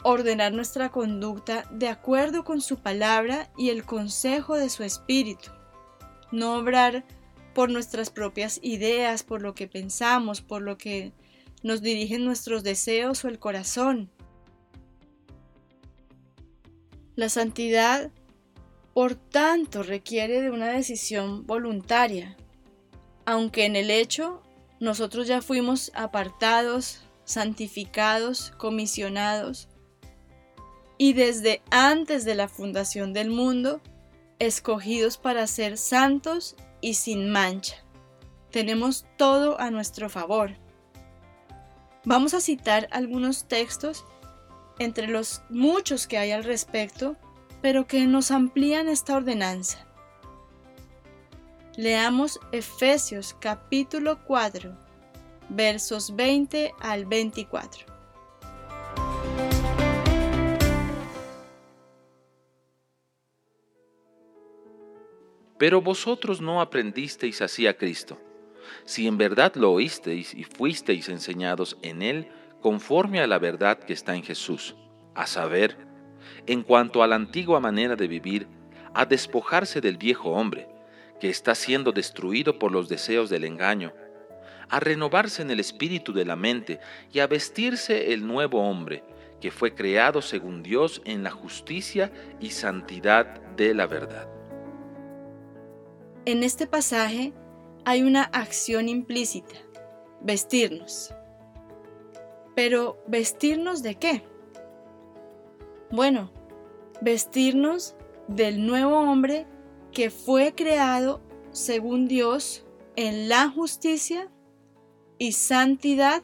Ordenar 0.04 0.54
nuestra 0.54 0.89
conducta 0.89 1.66
de 1.72 1.88
acuerdo 1.88 2.43
con 2.43 2.62
su 2.62 2.78
palabra 2.78 3.49
y 3.58 3.70
el 3.70 3.86
consejo 3.86 4.56
de 4.56 4.70
su 4.70 4.84
espíritu. 4.84 5.51
No 6.32 6.56
obrar 6.56 7.06
por 7.54 7.70
nuestras 7.70 8.10
propias 8.10 8.60
ideas, 8.62 9.24
por 9.24 9.41
lo 9.41 9.54
que 9.54 9.68
pensamos, 9.68 10.41
por 10.41 10.62
lo 10.62 10.78
que 10.78 11.14
nos 11.62 11.82
dirigen 11.82 12.26
nuestros 12.26 12.64
deseos 12.64 13.24
o 13.24 13.30
el 13.30 13.39
corazón. 13.39 14.12
La 17.16 17.30
santidad, 17.30 18.12
por 18.93 19.16
tanto, 19.16 19.84
requiere 19.84 20.41
de 20.41 20.49
una 20.49 20.68
decisión 20.68 21.45
voluntaria, 21.45 22.36
aunque 23.26 23.66
en 23.66 23.76
el 23.76 23.91
hecho 23.91 24.41
nosotros 24.80 25.28
ya 25.28 25.41
fuimos 25.41 25.91
apartados, 25.95 27.01
santificados, 27.24 28.51
comisionados, 28.58 29.70
y 31.04 31.12
desde 31.12 31.62
antes 31.70 32.24
de 32.24 32.34
la 32.34 32.47
fundación 32.47 33.12
del 33.12 33.30
mundo, 33.30 33.82
escogidos 34.39 35.18
para 35.18 35.45
ser 35.47 35.78
santos 35.78 36.56
y 36.80 36.93
sin 36.93 37.30
mancha. 37.30 37.76
Tenemos 38.51 39.06
todo 39.18 39.60
a 39.60 39.70
nuestro 39.70 40.10
favor. 40.10 40.51
Vamos 42.06 42.34
a 42.34 42.39
citar 42.39 42.88
algunos 42.89 43.49
textos 43.49 44.06
entre 44.80 45.08
los 45.08 45.41
muchos 45.49 46.08
que 46.08 46.18
hay 46.18 46.32
al 46.32 46.45
respecto, 46.45 47.18
pero 47.62 47.86
que 47.86 48.08
nos 48.08 48.32
amplían 48.32 48.88
esta 48.88 49.18
ordenanza. 49.18 49.86
Leamos 51.76 52.39
Efesios 52.54 53.36
capítulo 53.41 54.24
4, 54.24 54.74
versos 55.49 56.16
20 56.16 56.74
al 56.80 57.06
24. 57.06 57.93
Pero 65.64 65.82
vosotros 65.82 66.41
no 66.41 66.59
aprendisteis 66.59 67.41
así 67.41 67.68
a 67.68 67.78
Cristo, 67.78 68.20
si 68.84 69.07
en 69.07 69.18
verdad 69.18 69.55
lo 69.55 69.72
oísteis 69.72 70.34
y 70.34 70.43
fuisteis 70.43 71.07
enseñados 71.07 71.78
en 71.82 72.01
Él 72.01 72.28
conforme 72.59 73.22
a 73.22 73.28
la 73.28 73.39
verdad 73.39 73.80
que 73.80 73.93
está 73.93 74.14
en 74.14 74.24
Jesús, 74.24 74.76
a 75.16 75.26
saber, 75.26 75.78
en 76.47 76.64
cuanto 76.64 77.01
a 77.01 77.07
la 77.07 77.16
antigua 77.16 77.61
manera 77.61 77.95
de 77.95 78.09
vivir, 78.09 78.45
a 78.93 79.05
despojarse 79.05 79.80
del 79.80 79.95
viejo 79.95 80.32
hombre, 80.32 80.68
que 81.22 81.30
está 81.30 81.55
siendo 81.55 81.93
destruido 81.93 82.59
por 82.59 82.74
los 82.74 82.89
deseos 82.89 83.30
del 83.30 83.45
engaño, 83.45 83.93
a 84.68 84.82
renovarse 84.82 85.43
en 85.43 85.49
el 85.49 85.61
espíritu 85.61 86.11
de 86.11 86.26
la 86.26 86.36
mente 86.36 86.82
y 87.14 87.20
a 87.20 87.28
vestirse 87.28 88.11
el 88.11 88.28
nuevo 88.28 88.70
hombre, 88.70 89.01
que 89.39 89.49
fue 89.49 89.74
creado 89.74 90.22
según 90.22 90.61
Dios 90.61 91.01
en 91.05 91.24
la 91.24 91.32
justicia 91.32 92.11
y 92.41 92.49
santidad 92.49 93.41
de 93.55 93.74
la 93.74 93.88
verdad. 93.88 94.43
En 96.26 96.43
este 96.43 96.67
pasaje 96.67 97.34
hay 97.84 98.03
una 98.03 98.24
acción 98.24 98.88
implícita, 98.88 99.55
vestirnos. 100.21 101.13
Pero 102.55 103.03
¿vestirnos 103.07 103.84
de 103.84 103.95
qué? 103.95 104.24
Bueno, 105.91 106.32
vestirnos 107.01 107.95
del 108.30 108.65
nuevo 108.65 108.99
hombre 108.99 109.47
que 109.91 110.09
fue 110.09 110.55
creado 110.55 111.21
según 111.51 112.07
Dios 112.07 112.65
en 112.95 113.28
la 113.28 113.49
justicia 113.49 114.32
y 115.17 115.34
santidad 115.34 116.24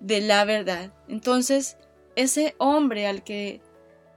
de 0.00 0.20
la 0.20 0.44
verdad. 0.44 0.92
Entonces, 1.08 1.78
ese 2.14 2.54
hombre 2.58 3.06
al 3.06 3.24
que 3.24 3.62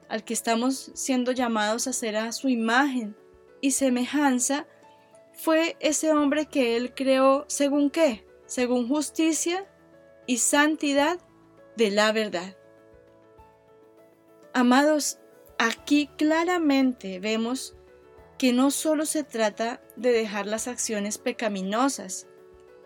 al 0.10 0.26
que 0.26 0.34
estamos 0.34 0.92
siendo 0.94 1.32
llamados 1.32 1.88
a 1.88 1.94
ser 1.94 2.18
a 2.18 2.34
su 2.34 2.50
imagen 2.50 3.16
y 3.62 3.72
semejanza 3.72 4.68
fue 5.42 5.76
ese 5.80 6.14
hombre 6.14 6.46
que 6.46 6.78
él 6.78 6.94
creó 6.94 7.46
según 7.48 7.90
qué? 7.90 8.24
Según 8.46 8.88
justicia 8.88 9.68
y 10.28 10.38
santidad 10.38 11.20
de 11.76 11.90
la 11.90 12.12
verdad. 12.12 12.56
Amados, 14.54 15.18
aquí 15.58 16.12
claramente 16.16 17.20
vemos 17.20 17.76
que 18.38 18.54
no 18.54 18.70
solo 18.70 19.08
se 19.08 19.24
trata 19.24 19.82
de 19.96 20.12
dejar 20.12 20.46
las 20.46 20.68
acciones 20.68 21.18
pecaminosas, 21.18 22.28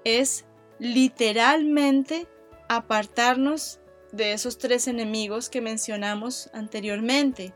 es 0.05 0.45
literalmente 0.79 2.25
apartarnos 2.69 3.81
de 4.13 4.31
esos 4.31 4.57
tres 4.57 4.87
enemigos 4.87 5.49
que 5.49 5.59
mencionamos 5.59 6.49
anteriormente, 6.53 7.53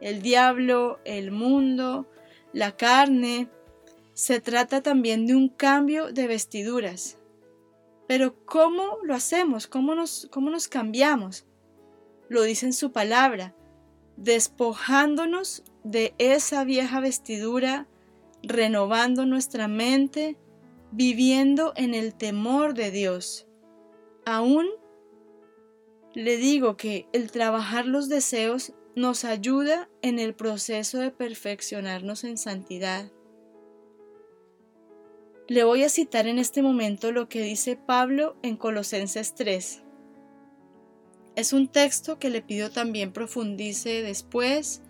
el 0.00 0.22
diablo, 0.22 0.98
el 1.04 1.30
mundo, 1.30 2.08
la 2.54 2.74
carne 2.74 3.50
se 4.20 4.38
trata 4.38 4.82
también 4.82 5.26
de 5.26 5.34
un 5.34 5.48
cambio 5.48 6.12
de 6.12 6.26
vestiduras. 6.26 7.16
Pero 8.06 8.44
¿cómo 8.44 8.98
lo 9.02 9.14
hacemos? 9.14 9.66
¿Cómo 9.66 9.94
nos, 9.94 10.28
cómo 10.30 10.50
nos 10.50 10.68
cambiamos? 10.68 11.46
Lo 12.28 12.42
dice 12.42 12.66
en 12.66 12.74
su 12.74 12.92
palabra, 12.92 13.54
despojándonos 14.18 15.64
de 15.84 16.14
esa 16.18 16.64
vieja 16.64 17.00
vestidura, 17.00 17.88
renovando 18.42 19.24
nuestra 19.24 19.68
mente, 19.68 20.36
viviendo 20.92 21.72
en 21.74 21.94
el 21.94 22.14
temor 22.14 22.74
de 22.74 22.90
Dios. 22.90 23.46
Aún 24.26 24.66
le 26.12 26.36
digo 26.36 26.76
que 26.76 27.08
el 27.14 27.30
trabajar 27.30 27.86
los 27.86 28.10
deseos 28.10 28.74
nos 28.94 29.24
ayuda 29.24 29.88
en 30.02 30.18
el 30.18 30.34
proceso 30.34 30.98
de 30.98 31.10
perfeccionarnos 31.10 32.24
en 32.24 32.36
santidad. 32.36 33.10
Le 35.50 35.64
voy 35.64 35.82
a 35.82 35.88
citar 35.88 36.28
en 36.28 36.38
este 36.38 36.62
momento 36.62 37.10
lo 37.10 37.28
que 37.28 37.42
dice 37.42 37.74
Pablo 37.74 38.36
en 38.44 38.56
Colosenses 38.56 39.34
3. 39.34 39.82
Es 41.34 41.52
un 41.52 41.66
texto 41.66 42.20
que 42.20 42.30
le 42.30 42.40
pido 42.40 42.70
también 42.70 43.12
profundice 43.12 44.00
después. 44.02 44.80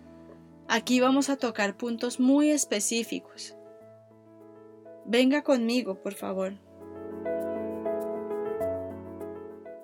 Aquí 0.67 0.99
vamos 0.99 1.31
a 1.31 1.37
tocar 1.37 1.77
puntos 1.77 2.19
muy 2.19 2.51
específicos. 2.51 3.55
Venga 5.05 5.41
conmigo, 5.41 5.95
por 5.95 6.13
favor. 6.13 6.53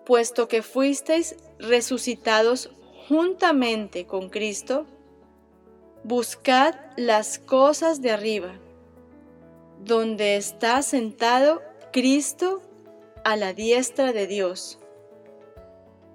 Puesto 0.05 0.47
que 0.47 0.61
fuisteis 0.61 1.37
resucitados 1.57 2.69
juntamente 3.07 4.05
con 4.05 4.29
Cristo, 4.29 4.85
buscad 6.03 6.75
las 6.97 7.39
cosas 7.39 7.99
de 7.99 8.11
arriba 8.11 8.59
donde 9.83 10.37
está 10.37 10.81
sentado 10.81 11.61
Cristo 11.91 12.61
a 13.23 13.35
la 13.35 13.53
diestra 13.53 14.13
de 14.13 14.27
Dios. 14.27 14.79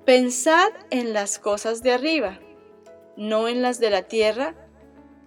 Pensad 0.04 0.70
en 0.90 1.12
las 1.12 1.38
cosas 1.38 1.82
de 1.82 1.92
arriba, 1.92 2.40
no 3.16 3.48
en 3.48 3.62
las 3.62 3.78
de 3.78 3.90
la 3.90 4.02
tierra, 4.02 4.54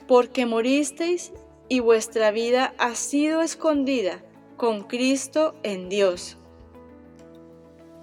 porque 0.07 0.45
moristeis 0.45 1.31
y 1.69 1.79
vuestra 1.79 2.31
vida 2.31 2.73
ha 2.77 2.95
sido 2.95 3.41
escondida 3.41 4.23
con 4.57 4.83
Cristo 4.83 5.55
en 5.63 5.89
Dios. 5.89 6.37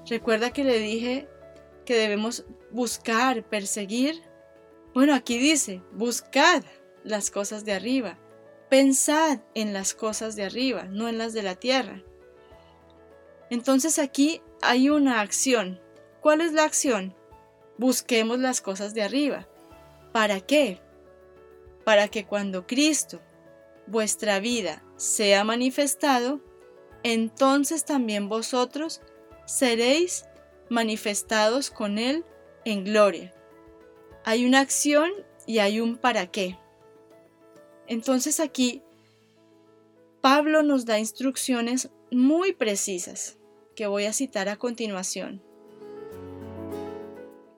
Recuerda 0.08 0.50
que 0.50 0.64
le 0.64 0.78
dije 0.78 1.28
que 1.84 1.94
debemos 1.94 2.44
buscar, 2.70 3.44
perseguir. 3.44 4.22
Bueno, 4.94 5.14
aquí 5.14 5.38
dice, 5.38 5.82
buscad 5.92 6.64
las 7.04 7.30
cosas 7.30 7.64
de 7.64 7.72
arriba 7.72 8.18
pensad 8.72 9.40
en 9.54 9.74
las 9.74 9.92
cosas 9.92 10.34
de 10.34 10.44
arriba, 10.44 10.84
no 10.84 11.06
en 11.06 11.18
las 11.18 11.34
de 11.34 11.42
la 11.42 11.56
tierra. 11.56 12.02
Entonces 13.50 13.98
aquí 13.98 14.40
hay 14.62 14.88
una 14.88 15.20
acción. 15.20 15.78
¿Cuál 16.22 16.40
es 16.40 16.54
la 16.54 16.64
acción? 16.64 17.14
Busquemos 17.76 18.38
las 18.38 18.62
cosas 18.62 18.94
de 18.94 19.02
arriba. 19.02 19.46
¿Para 20.10 20.40
qué? 20.40 20.80
Para 21.84 22.08
que 22.08 22.24
cuando 22.24 22.66
Cristo, 22.66 23.20
vuestra 23.86 24.40
vida, 24.40 24.82
sea 24.96 25.44
manifestado, 25.44 26.40
entonces 27.02 27.84
también 27.84 28.30
vosotros 28.30 29.02
seréis 29.44 30.24
manifestados 30.70 31.70
con 31.70 31.98
Él 31.98 32.24
en 32.64 32.84
gloria. 32.84 33.34
Hay 34.24 34.46
una 34.46 34.60
acción 34.60 35.10
y 35.46 35.58
hay 35.58 35.78
un 35.78 35.98
para 35.98 36.26
qué. 36.28 36.56
Entonces 37.86 38.40
aquí 38.40 38.82
Pablo 40.20 40.62
nos 40.62 40.84
da 40.84 40.98
instrucciones 40.98 41.90
muy 42.10 42.52
precisas 42.52 43.38
que 43.74 43.86
voy 43.86 44.04
a 44.04 44.12
citar 44.12 44.48
a 44.48 44.56
continuación. 44.56 45.42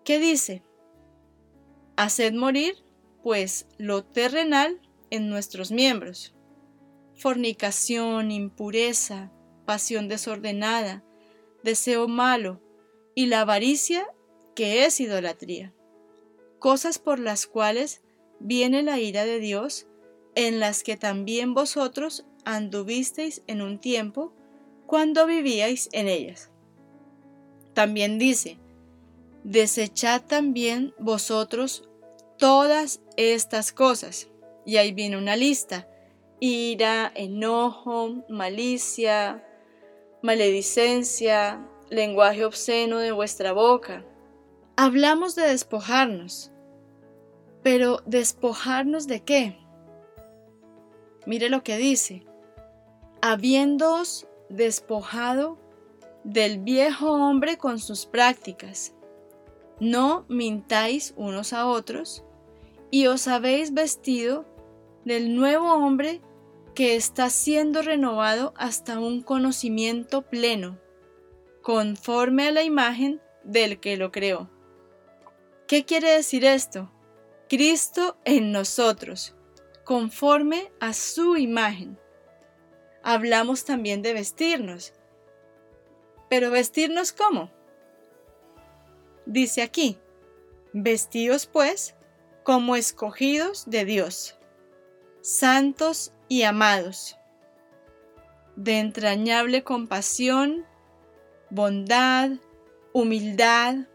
¿Qué 0.05 0.19
dice? 0.19 0.63
Haced 1.97 2.33
morir, 2.35 2.77
pues, 3.23 3.67
lo 3.79 4.05
terrenal 4.05 4.81
en 5.11 5.29
nuestros 5.29 5.71
miembros. 5.71 6.35
Fornicación, 7.15 8.31
impureza, 8.31 9.31
pasión 9.65 10.09
desordenada, 10.09 11.05
deseo 11.63 12.09
malo 12.09 12.61
y 13.15 13.27
la 13.27 13.41
avaricia 13.41 14.07
que 14.55 14.85
es 14.85 15.01
idolatría. 15.01 15.75
Cosas 16.59 16.99
por 16.99 17.19
las 17.19 17.47
cuales 17.47 18.03
viene 18.41 18.83
la 18.83 18.99
ira 18.99 19.25
de 19.25 19.41
Dios, 19.41 19.87
en 20.35 20.61
las 20.61 20.83
que 20.83 20.97
también 20.97 21.55
vosotros 21.55 22.25
anduvisteis 22.45 23.43
en 23.47 23.63
un 23.63 23.79
tiempo 23.79 24.33
cuando 24.87 25.27
vivíais 25.27 25.89
en 25.93 26.09
ellas. 26.09 26.51
También 27.73 28.19
dice, 28.19 28.59
desechad 29.43 30.23
también 30.23 30.95
vosotros 30.99 31.89
todas 32.39 33.01
estas 33.17 33.73
cosas. 33.73 34.29
Y 34.67 34.77
ahí 34.77 34.93
viene 34.93 35.19
una 35.19 35.37
lista. 35.37 35.89
Ira, 36.41 37.13
enojo, 37.15 38.25
malicia, 38.29 39.47
maledicencia, 40.23 41.67
lenguaje 41.91 42.45
obsceno 42.45 42.99
de 42.99 43.13
vuestra 43.13 43.53
boca. 43.53 44.05
Hablamos 44.77 45.35
de 45.35 45.49
despojarnos, 45.49 46.51
pero 47.63 48.03
¿despojarnos 48.07 49.07
de 49.07 49.21
qué? 49.21 49.64
Mire 51.27 51.49
lo 51.49 51.63
que 51.63 51.77
dice. 51.77 52.25
Habiéndoos 53.23 54.27
despojado 54.49 55.59
del 56.25 56.59
viejo 56.59 57.13
hombre 57.13 57.59
con 57.59 57.79
sus 57.79 58.07
prácticas. 58.07 58.95
No 59.81 60.25
mintáis 60.29 61.15
unos 61.17 61.53
a 61.53 61.67
otros, 61.67 62.25
y 62.91 63.07
os 63.07 63.27
habéis 63.29 63.75
vestido 63.75 64.47
del 65.05 65.35
nuevo 65.35 65.73
hombre 65.75 66.21
que 66.75 66.97
está 66.97 67.31
siendo 67.31 67.83
renovado 67.83 68.55
hasta 68.57 68.99
un 68.99 69.23
conocimiento 69.23 70.23
pleno, 70.23 70.79
conforme 71.63 72.49
a 72.49 72.53
la 72.53 72.63
imagen 72.63 73.21
del 73.43 73.81
que 73.81 73.97
lo 73.97 74.11
creó. 74.11 74.51
¿Qué 75.67 75.85
quiere 75.85 76.11
decir 76.11 76.45
esto? 76.45 76.91
Cristo 77.49 78.17
en 78.25 78.53
nosotros, 78.53 79.35
conforme 79.85 80.73
a 80.81 80.93
su 80.93 81.37
imagen 81.37 81.99
hablamos 83.05 83.65
también 83.65 84.03
de 84.03 84.15
vestirnos. 84.15 84.95
Pero 86.29 86.51
vestirnos 86.51 87.13
cómo? 87.13 87.51
Dice 89.27 89.63
aquí, 89.63 89.99
vestidos 90.73 91.47
pues 91.47 91.95
como 92.43 92.77
escogidos 92.77 93.71
de 93.71 93.85
Dios, 93.85 94.39
santos 95.21 96.13
y 96.29 96.43
amados, 96.43 97.17
de 98.57 98.79
entrañable 98.79 99.63
compasión, 99.63 100.65
bondad, 101.51 102.31
humildad, 102.93 103.87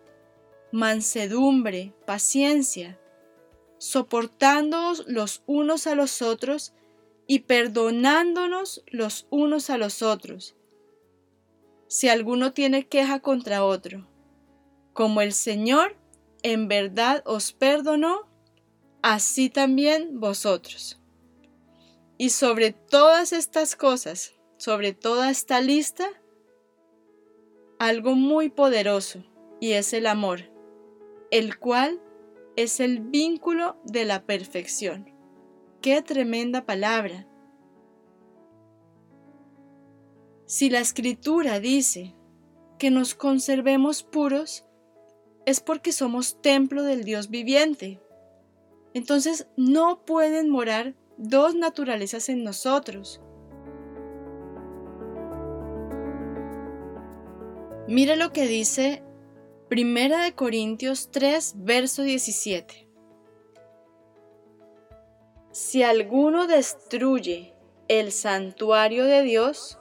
mansedumbre, 0.72 1.94
paciencia, 2.06 2.99
soportándoos 3.80 5.05
los 5.07 5.41
unos 5.47 5.88
a 5.88 5.95
los 5.95 6.21
otros 6.21 6.73
y 7.25 7.39
perdonándonos 7.39 8.84
los 8.88 9.25
unos 9.30 9.69
a 9.69 9.77
los 9.77 10.01
otros, 10.01 10.55
si 11.88 12.09
alguno 12.09 12.53
tiene 12.53 12.88
queja 12.88 13.19
contra 13.19 13.63
otro. 13.63 14.07
Como 14.93 15.21
el 15.21 15.34
Señor 15.34 15.95
en 16.43 16.67
verdad 16.67 17.23
os 17.25 17.51
perdonó, 17.53 18.27
así 19.01 19.49
también 19.49 20.19
vosotros. 20.19 20.99
Y 22.17 22.32
sobre 22.32 22.73
todas 22.73 23.32
estas 23.32 23.75
cosas, 23.75 24.36
sobre 24.57 24.93
toda 24.93 25.30
esta 25.30 25.61
lista, 25.61 26.09
algo 27.80 28.15
muy 28.15 28.49
poderoso, 28.49 29.23
y 29.61 29.71
es 29.71 29.93
el 29.93 30.05
amor, 30.05 30.51
el 31.32 31.57
cual 31.59 32.01
es 32.64 32.82
el 32.82 32.99
vínculo 32.99 33.78
de 33.86 34.03
la 34.03 34.26
perfección. 34.26 35.14
Qué 35.82 36.01
tremenda 36.01 36.66
palabra. 36.66 37.26
Si 40.45 40.70
la 40.70 40.82
escritura 40.82 41.62
dice 41.62 42.18
que 42.78 42.91
nos 42.91 43.16
conservemos 43.16 44.03
puros, 44.03 44.66
es 45.45 45.62
porque 45.62 45.93
somos 45.93 46.41
templo 46.41 46.84
del 46.84 47.05
Dios 47.05 47.30
viviente. 47.30 48.01
Entonces 48.93 49.47
no 49.55 50.03
pueden 50.03 50.49
morar 50.49 50.95
dos 51.18 51.55
naturalezas 51.55 52.28
en 52.28 52.43
nosotros. 52.43 53.22
Mira 57.88 58.18
lo 58.18 58.34
que 58.34 58.47
dice 58.47 59.01
Primera 59.70 60.24
de 60.24 60.34
Corintios 60.34 61.11
3, 61.11 61.53
verso 61.57 62.01
17. 62.01 62.88
Si 65.51 65.84
alguno 65.84 66.47
destruye 66.47 67.53
el 67.88 68.11
santuario 68.11 69.05
de 69.05 69.22
Dios, 69.22 69.78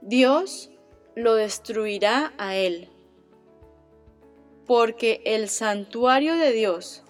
Dios 0.00 0.70
lo 1.14 1.34
destruirá 1.34 2.32
a 2.38 2.56
él. 2.56 2.88
Porque 4.66 5.20
el 5.26 5.50
santuario 5.50 6.36
de 6.36 6.52
Dios, 6.52 7.04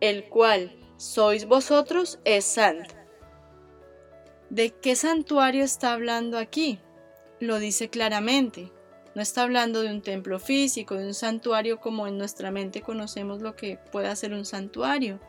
el 0.00 0.26
cual 0.26 0.74
sois 0.96 1.44
vosotros, 1.44 2.18
es 2.24 2.46
santo. 2.46 2.94
¿De 4.48 4.70
qué 4.70 4.96
santuario 4.96 5.64
está 5.64 5.92
hablando 5.92 6.38
aquí? 6.38 6.78
Lo 7.40 7.58
dice 7.58 7.90
claramente. 7.90 8.72
No 9.14 9.22
está 9.22 9.42
hablando 9.42 9.82
de 9.82 9.90
un 9.90 10.02
templo 10.02 10.38
físico, 10.38 10.94
de 10.94 11.06
un 11.06 11.14
santuario 11.14 11.80
como 11.80 12.06
en 12.06 12.16
nuestra 12.16 12.50
mente 12.50 12.80
conocemos 12.80 13.42
lo 13.42 13.56
que 13.56 13.78
puede 13.90 14.14
ser 14.14 14.32
un 14.32 14.44
santuario 14.44 15.20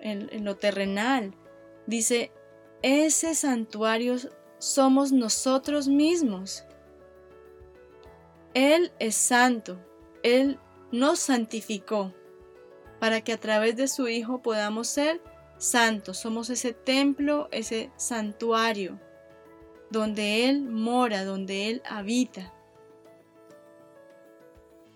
en, 0.00 0.44
lo 0.44 0.56
terrenal. 0.56 1.34
Dice, 1.86 2.32
ese 2.82 3.34
santuario 3.34 4.16
somos 4.58 5.12
nosotros 5.12 5.88
mismos. 5.88 6.64
Él 8.52 8.92
es 8.98 9.14
santo, 9.14 9.78
Él 10.22 10.58
nos 10.92 11.18
santificó 11.20 12.12
para 13.00 13.20
que 13.20 13.32
a 13.32 13.40
través 13.40 13.76
de 13.76 13.88
su 13.88 14.08
Hijo 14.08 14.42
podamos 14.42 14.88
ser 14.88 15.20
santos. 15.58 16.18
Somos 16.18 16.50
ese 16.50 16.72
templo, 16.72 17.48
ese 17.50 17.90
santuario, 17.96 19.00
donde 19.90 20.48
Él 20.48 20.62
mora, 20.62 21.24
donde 21.24 21.70
Él 21.70 21.82
habita. 21.84 22.52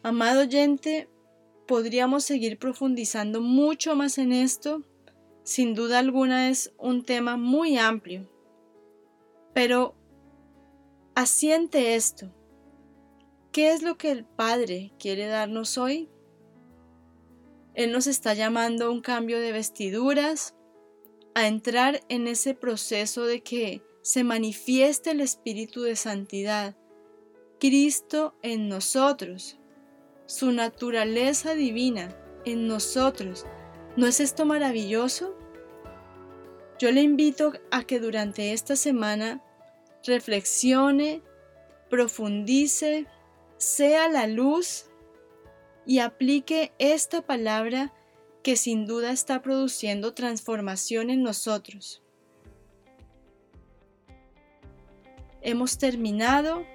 Amado 0.03 0.43
oyente, 0.43 1.09
podríamos 1.67 2.25
seguir 2.25 2.59
profundizando 2.59 3.41
mucho 3.41 3.95
más 3.95 4.19
en 4.19 4.33
esto, 4.33 4.83
sin 5.43 5.75
duda 5.75 5.99
alguna 5.99 6.49
es 6.49 6.73
un 6.79 7.05
tema 7.05 7.37
muy 7.37 7.79
amplio. 7.79 8.29
Pero 9.55 9.95
asiente 11.15 11.95
esto. 11.95 12.33
¿Qué 13.53 13.73
es 13.73 13.83
lo 13.83 13.99
que 13.99 14.11
el 14.11 14.25
Padre 14.25 14.93
quiere 14.99 15.27
darnos 15.27 15.79
hoy? 15.79 16.09
Él 17.75 17.93
nos 17.93 18.07
está 18.07 18.35
llamando 18.35 18.87
a 18.87 18.91
un 18.91 19.01
cambio 19.01 19.41
de 19.41 19.53
vestiduras, 19.53 20.55
a 21.35 21.47
entrar 21.47 22.03
en 22.09 22.29
ese 22.29 22.55
proceso 22.55 23.25
de 23.25 23.43
que 23.43 23.83
se 24.09 24.25
manifieste 24.25 25.11
el 25.11 25.21
Espíritu 25.21 25.83
de 25.83 25.95
Santidad, 25.95 26.75
Cristo 27.61 28.35
en 28.41 28.71
nosotros, 28.71 29.59
su 30.25 30.51
naturaleza 30.51 31.53
divina 31.53 32.17
en 32.47 32.67
nosotros. 32.69 33.45
¿No 33.99 34.07
es 34.07 34.21
esto 34.21 34.47
maravilloso? 34.47 35.37
Yo 36.79 36.91
le 36.91 37.03
invito 37.03 37.53
a 37.71 37.85
que 37.85 38.01
durante 38.01 38.55
esta 38.55 38.77
semana 38.77 39.45
reflexione, 40.07 41.21
profundice, 41.91 43.07
sea 43.59 44.09
la 44.09 44.27
luz 44.27 44.87
y 45.85 45.99
aplique 45.99 46.73
esta 46.79 47.21
palabra 47.21 47.93
que 48.43 48.57
sin 48.57 48.87
duda 48.87 49.11
está 49.11 49.43
produciendo 49.43 50.15
transformación 50.15 51.11
en 51.11 51.23
nosotros. 51.23 52.03
Hemos 55.49 55.79
terminado. 55.79 56.67